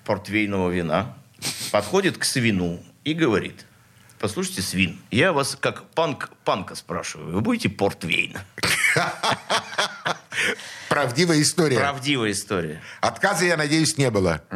портвейного 0.05 0.71
вина 0.71 1.18
подходит 1.71 2.19
к 2.19 2.25
свину 2.25 2.83
и 3.05 3.15
говорит, 3.15 3.65
послушайте, 4.19 4.63
свин, 4.63 4.99
я 5.11 5.33
вас 5.33 5.57
как 5.61 5.89
панк 5.91 6.31
панка 6.45 6.75
спрашиваю, 6.75 7.33
вы 7.33 7.41
будете 7.41 7.69
портвейн? 7.69 8.37
Правдивая 10.89 11.43
история. 11.43 11.79
Правдивая 11.79 12.33
история. 12.33 12.83
Отказа, 13.01 13.45
я 13.45 13.57
надеюсь, 13.57 13.97
не 13.99 14.11
было. 14.11 14.43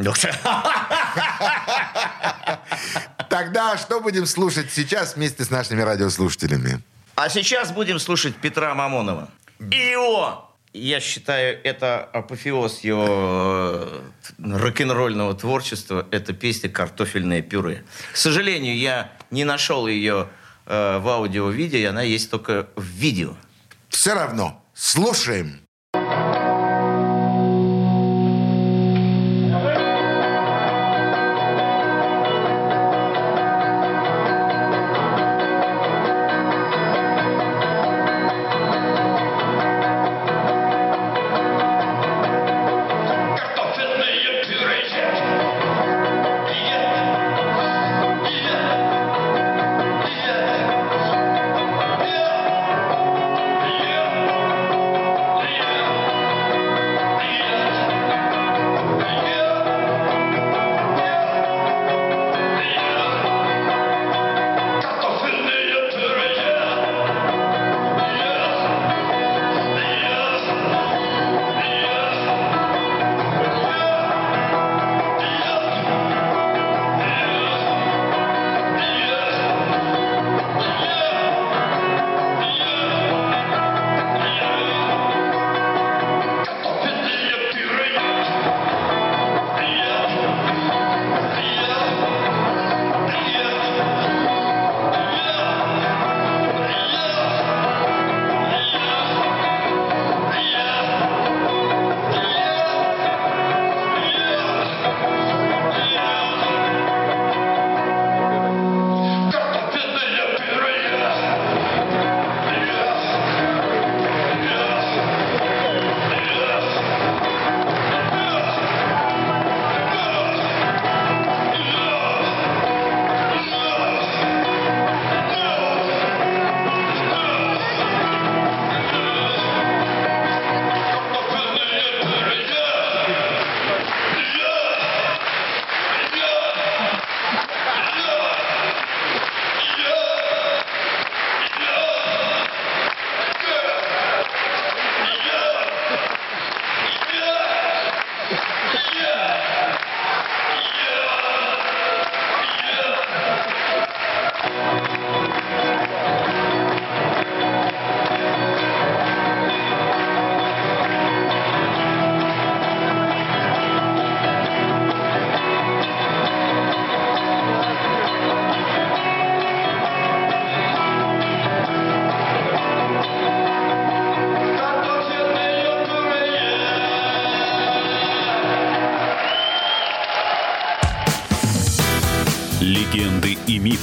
Тогда 3.29 3.77
что 3.77 4.01
будем 4.01 4.27
слушать 4.27 4.71
сейчас 4.73 5.17
вместе 5.17 5.45
с 5.45 5.51
нашими 5.51 5.83
радиослушателями? 5.83 6.83
А 7.15 7.29
сейчас 7.29 7.73
будем 7.73 7.99
слушать 7.99 8.37
Петра 8.37 8.75
Мамонова. 8.75 9.29
И 9.71 9.77
его, 9.77 10.52
я 10.73 11.01
считаю, 11.01 11.59
это 11.65 12.03
апофеоз 12.03 12.81
его 12.81 13.07
э, 13.09 14.01
рок-н-ролльного 14.39 15.35
творчества. 15.35 16.07
Это 16.11 16.33
песня 16.33 16.71
«Картофельное 16.71 17.43
пюре». 17.43 17.85
К 18.13 18.17
сожалению, 18.17 18.77
я 18.77 19.13
не 19.31 19.45
нашел 19.45 19.87
ее 19.87 20.29
э, 20.67 20.99
в 20.99 21.09
аудио-видео, 21.09 21.79
и 21.79 21.85
она 21.85 22.03
есть 22.03 22.31
только 22.31 22.69
в 22.77 22.85
видео. 22.85 23.37
Все 23.89 24.15
равно. 24.15 24.65
Слушаем. 24.75 25.62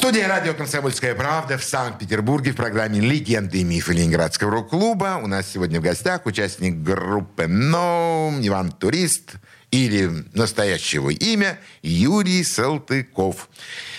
Студии 0.00 0.20
радио 0.20 0.54
«Комсомольская 0.54 1.14
правда» 1.14 1.58
в 1.58 1.62
Санкт-Петербурге 1.62 2.52
в 2.52 2.56
программе 2.56 3.00
«Легенды 3.00 3.58
и 3.58 3.64
мифы 3.64 3.92
Ленинградского 3.92 4.50
рок-клуба». 4.50 5.20
У 5.22 5.26
нас 5.26 5.46
сегодня 5.46 5.78
в 5.78 5.82
гостях 5.82 6.24
участник 6.24 6.76
группы 6.76 7.46
«Ном» 7.46 8.40
Иван 8.40 8.72
Турист 8.72 9.34
или 9.70 10.06
настоящего 10.32 11.10
имя 11.10 11.58
Юрий 11.82 12.42
Салтыков. 12.44 13.50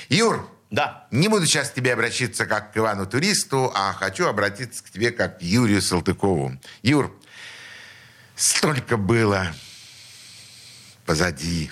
Юр, 0.10 0.50
Да. 0.72 1.08
не 1.12 1.28
буду 1.28 1.46
сейчас 1.46 1.70
к 1.70 1.76
тебе 1.76 1.94
обращаться 1.94 2.48
как 2.48 2.74
к 2.74 2.78
Ивану 2.78 3.06
Туристу, 3.06 3.72
а 3.76 3.94
хочу 3.94 4.26
обратиться 4.26 4.84
к 4.84 4.90
тебе 4.90 5.12
как 5.12 5.38
к 5.38 5.44
Юрию 5.44 5.84
Салтыкову. 5.84 6.58
Юр, 6.82 7.16
столько 8.36 8.98
было 8.98 9.54
позади. 11.06 11.70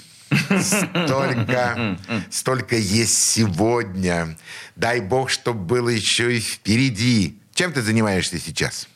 Столько, 0.61 1.97
столько 2.31 2.75
есть 2.75 3.31
сегодня. 3.31 4.37
Дай 4.75 4.99
бог, 4.99 5.29
чтобы 5.29 5.61
было 5.61 5.89
еще 5.89 6.35
и 6.35 6.39
впереди. 6.39 7.37
Чем 7.53 7.73
ты 7.73 7.81
занимаешься 7.81 8.39
сейчас? 8.39 8.87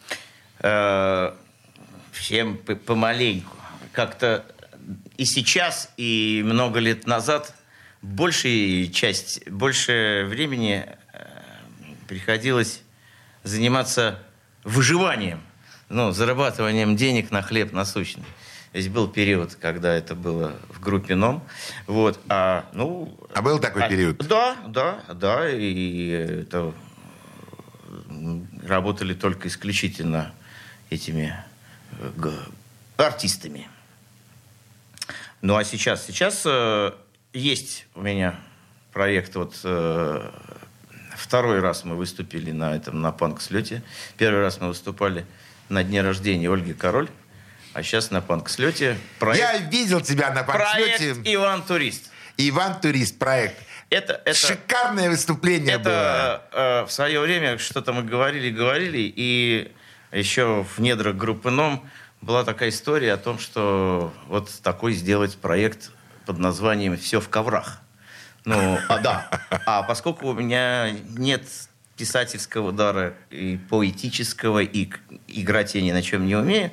Э, 0.59 1.33
Всем 2.11 2.57
помаленьку. 2.57 3.55
Как-то 3.91 4.45
и 5.17 5.25
сейчас, 5.25 5.89
и 5.97 6.41
много 6.45 6.79
лет 6.79 7.05
назад 7.07 7.53
большая 8.01 8.87
часть, 8.87 9.49
больше 9.49 10.25
времени 10.27 10.85
э, 11.13 11.25
приходилось 12.07 12.81
заниматься 13.43 14.19
выживанием, 14.63 15.41
ну, 15.89 16.11
зарабатыванием 16.11 16.95
денег 16.95 17.31
на 17.31 17.41
хлеб 17.41 17.71
насущный. 17.71 18.23
То 18.73 18.79
есть 18.79 18.89
был 18.89 19.07
период, 19.07 19.53
когда 19.53 19.93
это 19.93 20.15
было 20.15 20.55
в 20.69 20.79
группе 20.81 21.13
НОМ. 21.13 21.43
Вот, 21.85 22.19
а, 22.27 22.65
ну, 22.73 23.15
А 23.31 23.43
был 23.43 23.59
такой 23.59 23.83
а- 23.83 23.87
период? 23.87 24.17
Да, 24.27 24.57
да, 24.67 25.03
да. 25.13 25.47
И 25.47 26.07
это 26.07 26.73
работали 28.65 29.13
только 29.13 29.47
исключительно 29.47 30.33
этими 30.89 31.35
э, 31.99 32.31
артистами. 32.97 33.67
Ну 35.43 35.55
а 35.55 35.63
сейчас, 35.63 36.07
сейчас 36.07 36.41
э, 36.43 36.93
есть 37.31 37.85
у 37.93 38.01
меня 38.01 38.39
проект 38.91 39.35
вот 39.35 39.59
э, 39.63 40.31
второй 41.15 41.59
раз 41.59 41.83
мы 41.83 41.95
выступили 41.95 42.49
на 42.49 42.75
этом 42.75 43.01
на 43.01 43.11
панк-слете. 43.11 43.83
Первый 44.17 44.41
раз 44.41 44.59
мы 44.59 44.69
выступали 44.69 45.27
на 45.69 45.83
дне 45.83 46.01
рождения 46.01 46.51
Ольги 46.51 46.73
Король, 46.73 47.09
а 47.73 47.83
сейчас 47.83 48.11
на 48.11 48.21
панк-слете 48.21 48.97
проект, 49.19 49.39
Я 49.39 49.57
видел 49.57 50.01
тебя 50.01 50.31
на 50.31 50.43
проект 50.43 50.99
подсчете. 50.99 51.21
Иван 51.33 51.63
Турист. 51.63 52.11
Иван 52.37 52.79
Турист 52.79 53.19
проект. 53.19 53.57
Это, 53.89 54.21
это, 54.25 54.33
Шикарное 54.37 55.09
выступление 55.09 55.77
было. 55.77 55.91
это 55.91 56.43
э, 56.51 56.85
в 56.87 56.91
свое 56.91 57.19
время 57.19 57.57
что-то 57.57 57.93
мы 57.93 58.03
говорили, 58.03 58.49
говорили, 58.49 59.11
и 59.15 59.71
еще 60.11 60.65
в 60.75 60.79
недрах 60.79 61.15
группы 61.15 61.51
НОМ 61.51 61.87
была 62.21 62.43
такая 62.43 62.69
история 62.69 63.13
о 63.13 63.17
том, 63.17 63.37
что 63.37 64.13
вот 64.27 64.49
такой 64.63 64.93
сделать 64.93 65.37
проект 65.37 65.91
под 66.25 66.39
названием 66.39 66.97
«Все 66.97 67.19
в 67.19 67.29
коврах». 67.29 67.81
Ну, 68.45 68.77
а 68.89 68.97
да. 68.99 69.29
А 69.65 69.83
поскольку 69.83 70.27
у 70.27 70.33
меня 70.33 70.91
нет 70.91 71.43
писательского 71.97 72.71
дара 72.71 73.13
и 73.29 73.59
поэтического, 73.69 74.59
и 74.59 74.89
играть 75.27 75.75
я 75.75 75.81
ни 75.81 75.91
на 75.91 76.01
чем 76.01 76.25
не 76.25 76.35
умею, 76.35 76.71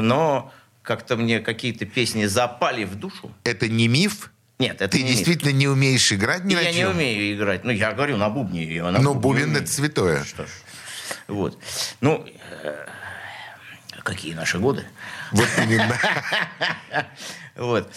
но 0.00 0.52
как-то 0.82 1.16
мне 1.16 1.40
какие-то 1.40 1.86
песни 1.86 2.26
запали 2.26 2.84
в 2.84 2.94
душу. 2.96 3.32
Это 3.44 3.68
не 3.68 3.88
миф? 3.88 4.30
Нет, 4.58 4.80
это 4.82 4.88
Ты 4.88 4.98
не 4.98 5.04
миф. 5.04 5.12
действительно 5.16 5.50
не 5.52 5.66
умеешь 5.66 6.12
играть 6.12 6.44
ни 6.44 6.54
на 6.54 6.60
Я 6.60 6.70
не 6.72 6.78
чем? 6.78 6.90
умею 6.90 7.34
играть. 7.36 7.64
Ну, 7.64 7.70
я 7.72 7.92
говорю 7.92 8.16
на 8.16 8.28
бубне. 8.30 8.64
Я 8.72 8.84
на 8.90 9.00
Но 9.00 9.14
бубне 9.14 9.20
бубен 9.22 9.44
умею. 9.50 9.62
это 9.62 9.72
святое. 9.72 10.24
Что 10.24 10.44
ж. 10.46 10.48
Вот. 11.28 11.58
Ну, 12.00 12.24
э, 12.62 12.86
какие 14.02 14.34
наши 14.34 14.58
годы? 14.58 14.84
Вот 15.32 15.48
именно. 15.58 15.96
Вот. 17.56 17.90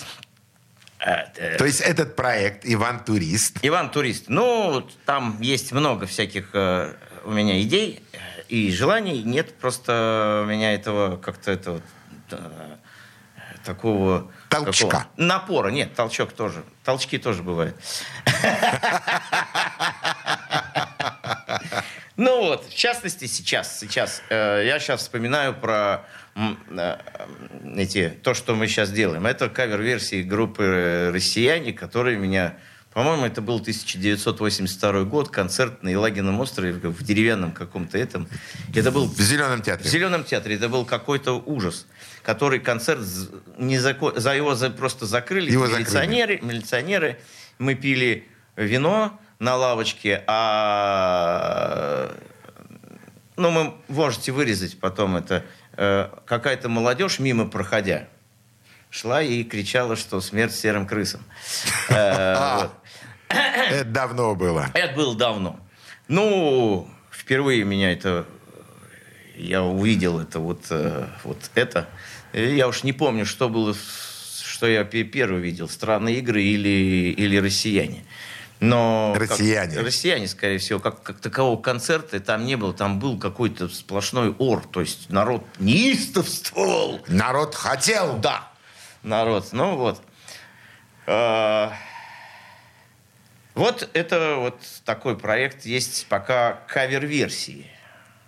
Э, 1.00 1.26
э, 1.36 1.58
То 1.58 1.66
есть 1.66 1.82
этот 1.82 2.16
проект 2.16 2.62
«Иван 2.66 3.04
Турист» 3.04 3.58
Иван 3.62 3.90
Турист. 3.92 4.26
Ну, 4.28 4.88
там 5.06 5.40
есть 5.42 5.72
много 5.72 6.06
всяких 6.08 6.50
у 7.28 7.32
меня 7.32 7.62
идей 7.62 8.02
и 8.48 8.72
желаний. 8.72 9.22
Нет, 9.22 9.54
просто 9.60 10.44
у 10.46 10.50
меня 10.50 10.74
этого 10.74 11.18
как-то 11.18 11.52
этого 11.52 11.82
э, 12.32 12.38
такого... 13.66 14.32
Толчка. 14.50 14.88
какого- 14.88 15.08
напора. 15.18 15.70
Нет, 15.70 15.94
толчок 15.94 16.32
тоже. 16.32 16.64
Толчки 16.86 17.18
тоже 17.18 17.44
бывают. 17.44 17.76
Ну 22.16 22.42
вот, 22.46 22.66
в 22.66 22.74
частности, 22.76 23.28
сейчас, 23.28 23.80
сейчас, 23.80 24.24
э, 24.30 24.64
я 24.66 24.80
сейчас 24.80 25.02
вспоминаю 25.02 25.54
про 25.54 26.04
э, 26.36 26.98
эти, 27.76 28.10
то, 28.24 28.34
что 28.34 28.56
мы 28.56 28.68
сейчас 28.68 28.90
делаем. 28.90 29.28
Это 29.28 29.50
кавер-версии 29.50 30.24
группы 30.24 31.12
«Россияне», 31.14 31.74
которые 31.74 32.18
меня, 32.18 32.58
по-моему, 32.98 33.28
это 33.28 33.42
был 33.44 33.58
1982 33.58 35.04
год, 35.04 35.30
концерт 35.30 35.84
на 35.84 35.90
Елагином 35.90 36.40
острове 36.40 36.74
в 36.74 36.80
в 36.90 37.04
деревянном 37.04 37.52
каком-то 37.52 37.96
этом. 37.96 38.28
Это 38.74 38.90
был 38.92 39.06
в 39.06 39.22
Зеленом 39.22 39.62
в 39.62 39.64
театре. 39.64 39.88
Зеленом 39.88 40.24
театре 40.24 40.56
это 40.56 40.68
был 40.68 40.84
какой-то 40.84 41.34
ужас, 41.34 41.86
который 42.24 42.60
концерт 42.60 43.02
не 43.60 43.78
зако- 43.78 44.20
за 44.20 44.34
его 44.34 44.56
за- 44.56 44.72
просто 44.72 45.06
закрыли 45.06 45.52
Его 45.52 45.68
милиционеры, 45.68 46.40
милиционеры. 46.42 47.20
Мы 47.60 47.76
пили 47.76 48.28
вино 48.56 49.22
на 49.38 49.56
лавочке, 49.56 50.24
а 50.26 52.12
ну 53.36 53.52
мы 53.52 53.76
можете 53.90 54.32
вырезать 54.32 54.80
потом 54.80 55.18
это 55.18 55.46
э, 55.74 56.10
какая-то 56.26 56.68
молодежь 56.68 57.20
мимо 57.20 57.48
проходя 57.48 58.08
шла 58.90 59.22
и 59.22 59.44
кричала, 59.44 59.96
что 59.96 60.20
смерть 60.22 60.56
серым 60.56 60.88
крысам. 60.88 61.22
Э, 61.90 62.56
вот. 62.62 62.72
Это 63.70 63.86
давно 63.86 64.36
было. 64.36 64.70
Это 64.74 64.96
было 64.96 65.16
давно. 65.16 65.60
Ну, 66.08 66.88
впервые 67.12 67.64
меня 67.64 67.92
это... 67.92 68.26
Я 69.36 69.62
увидел 69.64 70.20
это 70.20 70.40
вот, 70.40 70.66
э, 70.72 71.06
вот 71.24 71.38
это. 71.54 71.88
Я 72.34 72.68
уж 72.68 72.84
не 72.84 72.92
помню, 72.94 73.24
что 73.26 73.50
было, 73.50 73.76
что 74.44 74.66
я 74.66 74.84
пе- 74.84 75.04
первый 75.04 75.42
видел. 75.42 75.70
Странные 75.70 76.18
игры 76.18 76.42
или, 76.42 77.14
или 77.16 77.38
россияне. 77.38 78.04
Но 78.60 79.14
как- 79.16 79.30
Россияне. 79.30 79.80
россияне, 79.80 80.28
скорее 80.28 80.58
всего, 80.58 80.80
как, 80.80 81.04
как 81.04 81.20
такового 81.20 81.62
концерта 81.62 82.20
там 82.20 82.46
не 82.46 82.56
было. 82.56 82.74
Там 82.74 83.00
был 83.00 83.20
какой-то 83.20 83.70
сплошной 83.70 84.34
ор. 84.40 84.66
То 84.66 84.82
есть 84.82 85.12
народ 85.12 85.44
неистовствовал. 85.60 87.00
Народ 87.08 87.54
хотел. 87.54 88.18
Да, 88.18 88.48
народ. 89.04 89.50
Ну 89.52 89.76
вот. 89.76 90.02
А, 91.06 91.74
Вот 93.58 93.90
это 93.94 94.36
вот 94.38 94.60
такой 94.86 95.18
проект 95.18 95.66
есть 95.66 96.06
пока 96.10 96.60
кавер-версии. 96.68 97.66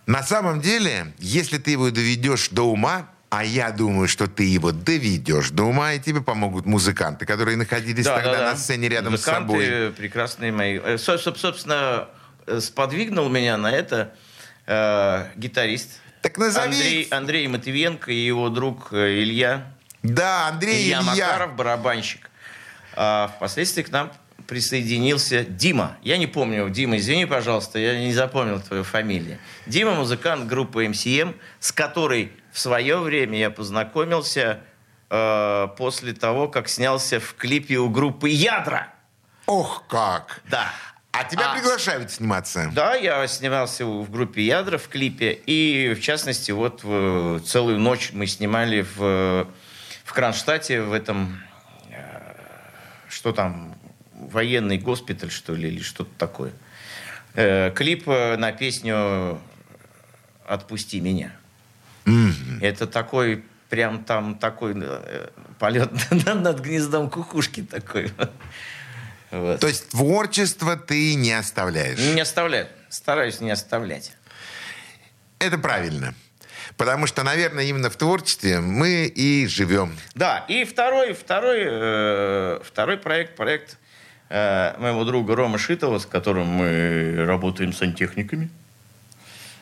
На 0.07 0.23
самом 0.23 0.59
деле, 0.59 1.13
если 1.19 1.59
ты 1.59 1.69
его 1.71 1.91
доведешь 1.91 2.49
до 2.49 2.63
ума, 2.63 3.07
а 3.29 3.43
я 3.43 3.69
думаю, 3.69 4.07
что 4.07 4.25
ты 4.25 4.43
его 4.43 4.71
доведешь 4.71 5.51
до 5.51 5.63
ума, 5.65 5.93
и 5.93 5.99
тебе 5.99 6.21
помогут 6.21 6.65
музыканты, 6.65 7.27
которые 7.27 7.57
находились 7.57 8.05
тогда 8.05 8.51
на 8.51 8.55
сцене 8.55 8.89
рядом 8.89 9.13
с 9.15 9.19
Музыканты 9.19 9.51
собой. 9.51 9.91
прекрасные 9.91 10.51
мои. 10.51 10.79
Э, 10.79 10.97
со- 10.97 11.19
со- 11.19 11.35
Собственно, 11.35 12.07
э, 12.47 12.59
сподвигнул 12.59 13.29
меня 13.29 13.55
на 13.57 13.71
это 13.71 14.15
э, 14.65 15.27
гитарист 15.35 15.99
Так 16.23 16.39
назови. 16.39 16.65
Андрей, 16.65 17.07
Андрей 17.11 17.47
Матвиенко 17.47 18.11
и 18.11 18.15
его 18.15 18.49
друг 18.49 18.91
э, 18.93 19.21
Илья. 19.21 19.67
Да, 20.01 20.47
Андрей 20.47 20.85
Илья 20.85 21.01
Илья. 21.01 21.27
Макаров, 21.27 21.55
барабанщик. 21.55 22.31
А 22.95 23.31
впоследствии 23.35 23.83
к 23.83 23.91
нам 23.91 24.11
присоединился 24.49 25.43
Дима. 25.43 25.97
Я 26.01 26.17
не 26.17 26.25
помню, 26.27 26.67
Дима, 26.69 26.97
извини, 26.97 27.25
пожалуйста, 27.25 27.77
я 27.77 27.99
не 27.99 28.11
запомнил 28.13 28.59
твою 28.59 28.83
фамилию. 28.83 29.37
Дима 29.67 29.93
музыкант 29.93 30.47
группы 30.47 30.87
МСМ, 30.87 31.33
с 31.59 31.71
которой 31.71 32.31
в 32.51 32.59
свое 32.59 32.97
время 32.97 33.37
я 33.37 33.51
познакомился 33.51 34.59
э, 35.11 35.67
после 35.77 36.13
того, 36.13 36.47
как 36.47 36.67
снялся 36.67 37.19
в 37.19 37.35
клипе 37.35 37.77
у 37.77 37.89
группы 37.89 38.29
Ядра. 38.29 38.87
Ох, 39.45 39.83
как. 39.87 40.41
Да. 40.49 40.71
А 41.11 41.23
тебя 41.25 41.51
А- 41.51 41.55
приглашают 41.55 42.11
сниматься. 42.11 42.71
Да, 42.73 42.95
я 42.95 43.27
снимался 43.27 43.85
в 43.85 44.09
группе 44.09 44.41
Ядра 44.41 44.77
в 44.79 44.87
клипе. 44.87 45.31
И, 45.45 45.93
в 45.93 46.01
частности, 46.01 46.51
вот 46.51 46.83
в- 46.83 47.39
целую 47.41 47.77
ночь 47.79 48.09
мы 48.13 48.25
снимали 48.25 48.81
в, 48.95 49.47
в 50.05 50.13
Кронштадте, 50.13 50.81
в 50.81 50.93
этом, 50.93 51.39
э, 51.91 52.33
что 53.09 53.31
там, 53.31 53.75
военный 54.31 54.77
госпиталь, 54.77 55.31
что 55.31 55.53
ли, 55.53 55.69
или 55.69 55.81
что-то 55.81 56.11
такое. 56.17 56.51
Э, 57.35 57.71
Клип 57.71 58.07
э, 58.07 58.37
на 58.37 58.51
песню 58.51 59.39
«Отпусти 60.45 60.99
меня». 60.99 61.35
Это 62.61 62.87
такой, 62.87 63.43
прям 63.69 64.03
там 64.03 64.35
такой 64.35 64.73
э, 64.75 65.27
полет 65.59 65.91
над 66.25 66.59
гнездом 66.59 67.09
кукушки 67.09 67.61
такой. 67.61 68.11
Вот. 69.31 69.59
То 69.59 69.67
есть 69.67 69.89
творчество 69.89 70.75
ты 70.75 71.13
не 71.13 71.33
оставляешь. 71.33 71.99
Не 71.99 72.21
оставляю. 72.21 72.67
Стараюсь 72.89 73.39
не 73.41 73.51
оставлять. 73.51 74.13
Это 75.37 75.57
правильно. 75.57 76.15
Потому 76.77 77.07
что, 77.07 77.23
наверное, 77.23 77.65
именно 77.65 77.89
в 77.89 77.95
творчестве 77.95 78.59
мы 78.59 79.05
и 79.05 79.47
живем. 79.47 79.95
Да, 80.15 80.45
и 80.47 80.63
второй, 80.63 81.13
второй, 81.13 81.59
э, 81.61 82.59
второй 82.63 82.97
проект, 82.97 83.35
проект 83.35 83.77
э, 84.29 84.77
моего 84.79 85.03
друга 85.03 85.35
Рома 85.35 85.57
Шитова, 85.57 85.99
с 85.99 86.05
которым 86.05 86.47
мы 86.47 87.25
работаем 87.25 87.73
сантехниками. 87.73 88.49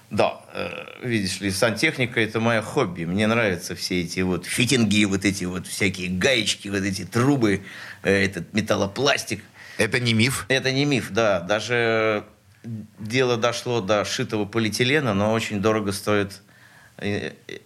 Да, 0.10 0.40
э, 0.54 0.70
видишь 1.04 1.42
ли, 1.42 1.52
сантехника 1.52 2.22
это 2.22 2.40
мое 2.40 2.62
хобби. 2.62 3.04
Мне 3.04 3.28
нравятся 3.28 3.76
все 3.76 4.02
эти 4.02 4.22
вот 4.22 4.46
фитинги, 4.46 5.04
вот 5.04 5.26
эти 5.26 5.44
вот 5.44 5.68
всякие 5.68 6.10
гаечки, 6.10 6.70
вот 6.70 6.84
эти 6.84 7.04
трубы, 7.04 7.64
э, 8.04 8.26
этот 8.26 8.54
металлопластик. 8.54 9.44
Это 9.78 10.00
не 10.00 10.14
миф. 10.14 10.46
Это 10.48 10.72
не 10.72 10.86
миф, 10.86 11.10
да. 11.12 11.42
Даже 11.42 12.24
дело 12.64 13.38
дошло 13.38 13.82
до 13.82 14.06
шитого 14.06 14.46
полиэтилена, 14.46 15.14
но 15.14 15.34
очень 15.34 15.62
дорого 15.62 15.92
стоят 15.92 16.32
э, 16.32 16.47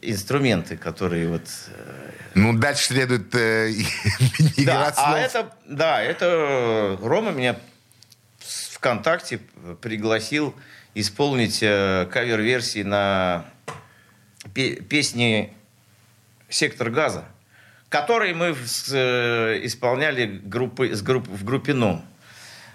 инструменты, 0.02 0.76
которые 0.78 1.28
вот... 1.28 1.44
э, 1.68 2.12
Ну, 2.36 2.58
дальше 2.58 2.86
следует 2.86 3.34
э, 3.36 3.72
Да, 4.66 4.94
а 4.98 5.18
это, 5.20 5.56
да, 5.66 6.02
это 6.02 6.98
Рома 7.02 7.32
меня 7.32 7.56
ВКонтакте 8.40 9.40
пригласил 9.82 10.56
исполнить 10.96 11.60
э, 11.62 12.08
кавер-версии 12.12 12.84
на 12.84 13.46
пе- 14.54 14.76
песни 14.82 15.54
«Сектор 16.50 16.90
газа», 16.90 17.26
которые 17.90 18.34
мы 18.34 18.54
с- 18.56 18.92
э, 18.92 19.60
исполняли 19.64 20.26
группы, 20.44 20.94
с 20.94 21.02
групп, 21.02 21.28
в 21.28 21.44
группе 21.46 21.74
«Ном». 21.74 22.04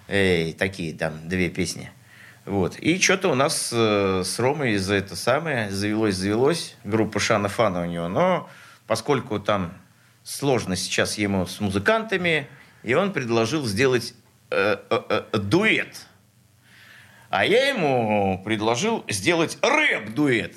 Эй, 0.09 0.53
такие 0.53 0.95
там 0.95 1.29
две 1.29 1.51
песни. 1.51 1.91
Вот. 2.47 2.79
И 2.79 2.99
что-то 3.01 3.29
у 3.29 3.35
нас 3.35 3.71
э, 3.73 4.23
с 4.25 4.39
Ромой 4.39 4.77
за 4.77 4.95
это 4.95 5.17
самое 5.17 5.69
завелось-завелось. 5.71 6.77
Группа 6.85 7.19
Шана 7.19 7.49
Фана 7.49 7.83
у 7.83 7.87
него. 7.87 8.07
Но 8.07 8.49
поскольку 8.87 9.41
там 9.41 9.75
сложно 10.23 10.77
сейчас 10.77 11.19
ему 11.19 11.47
с 11.47 11.61
музыкантами, 11.61 12.47
и 12.85 12.95
он 12.95 13.13
предложил 13.13 13.67
сделать 13.67 14.15
э, 14.51 14.77
э, 14.89 15.25
э, 15.33 15.39
дуэт. 15.39 16.07
А 17.31 17.45
я 17.45 17.69
ему 17.69 18.41
предложил 18.45 19.05
сделать 19.09 19.59
рэп-дуэт. 19.61 20.55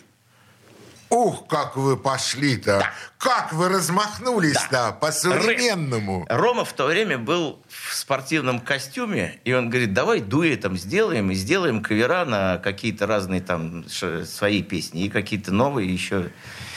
Ух, 1.10 1.47
как 1.47 1.76
вы 1.76 1.97
пошли-то! 1.97 2.88
Как 3.18 3.51
вы 3.51 3.68
размахнулись-то 3.68 4.95
по-современному! 5.01 6.26
Рома 6.30 6.64
в 6.66 6.74
то 6.74 6.86
время 6.86 7.18
был 7.18 7.64
в 7.68 7.95
спортивном 7.95 8.60
костюме, 8.60 9.39
и 9.43 9.53
он 9.53 9.70
говорит, 9.70 9.93
давай 9.93 10.22
дуэтом 10.22 10.78
сделаем, 10.78 11.32
и 11.32 11.34
сделаем 11.34 11.82
кавера 11.82 12.26
на 12.26 12.60
какие-то 12.60 13.07
разные 13.07 13.41
там 13.41 13.86
свои 13.89 14.62
песни, 14.62 15.05
и 15.05 15.10
какие-то 15.10 15.51
новые 15.51 15.91
еще. 15.91 16.30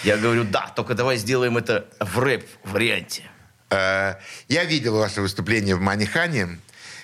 Я 0.02 0.16
говорю, 0.16 0.44
да, 0.44 0.72
только 0.74 0.94
давай 0.94 1.18
сделаем 1.18 1.58
это 1.58 1.86
в 2.00 2.18
рэп-варианте. 2.18 3.24
Э, 3.70 4.14
Я 4.48 4.64
видел 4.64 4.96
ваше 4.96 5.20
выступление 5.20 5.76
в 5.76 5.80
Манихане, 5.80 6.58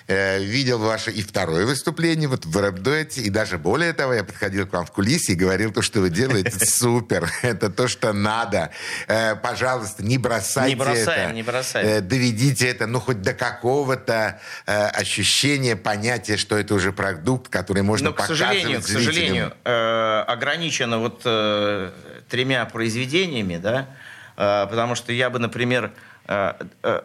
э, 0.09 0.39
видел 0.43 0.79
ваше 0.79 1.11
и 1.11 1.21
второе 1.21 1.65
выступление 1.65 2.27
вот 2.27 2.45
в 2.45 2.57
рэп-дуэте, 2.57 3.21
и 3.21 3.29
даже 3.29 3.57
более 3.57 3.93
того, 3.93 4.13
я 4.13 4.23
подходил 4.23 4.67
к 4.67 4.73
вам 4.73 4.85
в 4.85 4.91
кулисе 4.91 5.33
и 5.33 5.35
говорил, 5.35 5.71
то, 5.71 5.81
что 5.81 6.01
вы 6.01 6.09
делаете, 6.09 6.51
супер, 6.65 7.31
это 7.41 7.69
то, 7.69 7.87
что 7.87 8.11
надо. 8.11 8.71
Э, 9.07 9.35
Пожалуйста, 9.35 10.03
не 10.03 10.17
бросайте 10.17 10.71
Не 10.71 10.75
бросаем, 10.75 11.25
это. 11.27 11.33
не 11.33 11.43
бросаем. 11.43 11.87
Э, 11.87 12.01
Доведите 12.01 12.67
это, 12.67 12.87
ну, 12.87 12.99
хоть 12.99 13.21
до 13.21 13.33
какого-то 13.33 14.39
э, 14.65 14.87
ощущения, 14.87 15.75
понятия, 15.75 16.37
что 16.37 16.57
это 16.57 16.73
уже 16.73 16.91
продукт, 16.91 17.49
который 17.49 17.83
можно 17.83 18.09
Но, 18.09 18.13
к 18.13 18.17
показывать 18.17 18.39
сожалению, 18.39 18.81
к 18.81 18.83
зрителям. 18.83 19.05
сожалению, 19.13 19.53
э, 19.63 20.23
ограничено 20.27 20.97
вот 20.97 21.21
э, 21.25 21.91
тремя 22.27 22.65
произведениями, 22.65 23.57
да, 23.57 23.87
Э, 24.39 24.67
потому 24.69 24.95
что 24.95 25.11
я 25.11 25.29
бы, 25.29 25.37
например, 25.37 25.91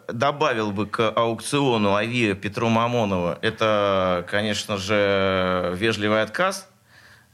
добавил 0.08 0.70
бы 0.72 0.86
к 0.86 1.00
аукциону 1.10 1.94
Авиа 1.94 2.34
Петру 2.34 2.68
Мамонова, 2.68 3.38
это, 3.40 4.26
конечно 4.30 4.76
же, 4.76 5.72
вежливый 5.76 6.20
отказ, 6.22 6.68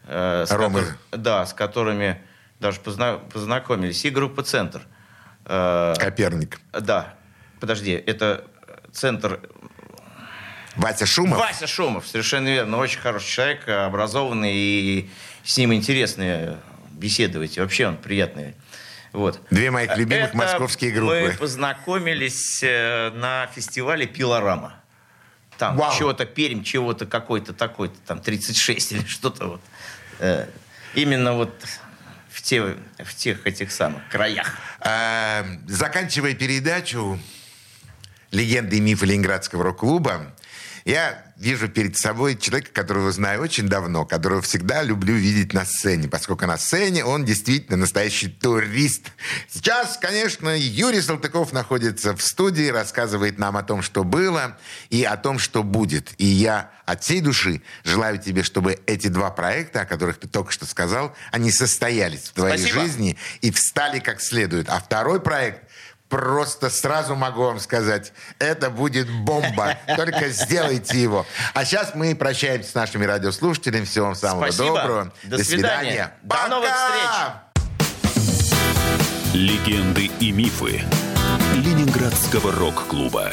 э, 0.06 0.44
с 0.46 0.52
Ромы. 0.52 0.80
котор- 0.80 1.18
да, 1.18 1.46
с 1.46 1.52
которыми 1.52 2.20
даже 2.60 2.78
позна- 2.80 3.18
познакомились, 3.32 4.04
и 4.04 4.10
группа 4.10 4.42
«Центр». 4.44 4.82
Э, 5.46 5.94
Коперник. 5.98 6.60
да, 6.72 7.14
подожди, 7.58 7.92
это 7.92 8.44
центр 8.92 9.40
Вася 10.76 11.06
Шумов. 11.06 11.38
Вася 11.38 11.66
Шумов, 11.66 12.06
совершенно 12.06 12.46
верно. 12.48 12.76
Очень 12.78 13.00
хороший 13.00 13.26
человек, 13.28 13.68
образованный, 13.68 14.54
и 14.54 15.10
с 15.42 15.58
ним 15.58 15.74
интересно 15.74 16.56
беседовать. 16.92 17.56
И 17.56 17.60
вообще 17.60 17.88
он 17.88 17.96
приятный. 17.96 18.54
Вот. 19.12 19.40
Две 19.50 19.70
моих 19.70 19.96
любимых 19.96 20.28
Это 20.28 20.36
московские 20.36 20.92
группы. 20.92 21.30
Мы 21.30 21.32
познакомились 21.32 22.62
э, 22.62 23.10
на 23.10 23.48
фестивале 23.48 24.06
«Пилорама». 24.06 24.74
Там 25.58 25.76
Вау. 25.76 25.92
чего-то 25.96 26.24
Пермь, 26.24 26.62
чего-то 26.62 27.06
какой-то 27.06 27.52
такой-то, 27.52 27.96
там 28.06 28.20
36 28.20 28.92
или 28.92 29.04
что-то 29.06 29.46
вот. 29.46 29.60
Э, 30.20 30.46
Именно 30.94 31.34
вот 31.34 31.52
в, 32.28 32.42
те, 32.42 32.76
в 32.98 33.14
тех 33.14 33.46
этих 33.46 33.72
самых 33.72 34.08
краях. 34.08 34.54
Э, 34.80 35.44
Заканчивая 35.66 36.34
передачу 36.34 37.18
«Легенды 38.30 38.78
и 38.78 38.80
мифы 38.80 39.06
Ленинградского 39.06 39.64
рок-клуба», 39.64 40.34
я 40.84 41.22
вижу 41.40 41.68
перед 41.68 41.96
собой 41.96 42.36
человека, 42.36 42.70
которого 42.72 43.10
знаю 43.12 43.40
очень 43.40 43.66
давно, 43.66 44.04
которого 44.04 44.42
всегда 44.42 44.82
люблю 44.82 45.14
видеть 45.14 45.54
на 45.54 45.64
сцене, 45.64 46.06
поскольку 46.06 46.46
на 46.46 46.58
сцене 46.58 47.02
он 47.02 47.24
действительно 47.24 47.78
настоящий 47.78 48.28
турист. 48.28 49.06
Сейчас, 49.48 49.96
конечно, 49.96 50.54
Юрий 50.54 51.00
Салтыков 51.00 51.54
находится 51.54 52.14
в 52.14 52.20
студии, 52.20 52.68
рассказывает 52.68 53.38
нам 53.38 53.56
о 53.56 53.62
том, 53.62 53.80
что 53.80 54.04
было, 54.04 54.58
и 54.90 55.02
о 55.02 55.16
том, 55.16 55.38
что 55.38 55.62
будет. 55.62 56.12
И 56.18 56.26
я 56.26 56.70
от 56.84 57.04
всей 57.04 57.22
души 57.22 57.62
желаю 57.84 58.18
тебе, 58.18 58.42
чтобы 58.42 58.78
эти 58.86 59.06
два 59.06 59.30
проекта, 59.30 59.82
о 59.82 59.86
которых 59.86 60.18
ты 60.18 60.28
только 60.28 60.52
что 60.52 60.66
сказал, 60.66 61.16
они 61.32 61.50
состоялись 61.52 62.24
в 62.24 62.32
твоей 62.32 62.58
Спасибо. 62.58 62.80
жизни 62.82 63.16
и 63.40 63.50
встали 63.50 64.00
как 64.00 64.20
следует. 64.20 64.68
А 64.68 64.78
второй 64.78 65.20
проект 65.20 65.69
Просто 66.10 66.68
сразу 66.70 67.14
могу 67.14 67.44
вам 67.44 67.60
сказать, 67.60 68.12
это 68.40 68.68
будет 68.68 69.08
бомба. 69.08 69.78
Только 69.96 70.28
сделайте 70.28 71.00
его. 71.00 71.24
А 71.54 71.64
сейчас 71.64 71.94
мы 71.94 72.16
прощаемся 72.16 72.70
с 72.72 72.74
нашими 72.74 73.04
радиослушателями. 73.04 73.84
Всего 73.84 74.06
вам 74.06 74.16
самого 74.16 74.50
Спасибо. 74.50 74.66
доброго. 74.66 75.12
До 75.22 75.42
свидания. 75.42 76.12
До 76.22 76.28
Пока! 76.36 76.48
новых 76.48 76.70
встреч. 76.70 77.50
Легенды 79.32 80.10
и 80.18 80.32
мифы 80.32 80.82
Ленинградского 81.54 82.50
рок-клуба. 82.52 83.30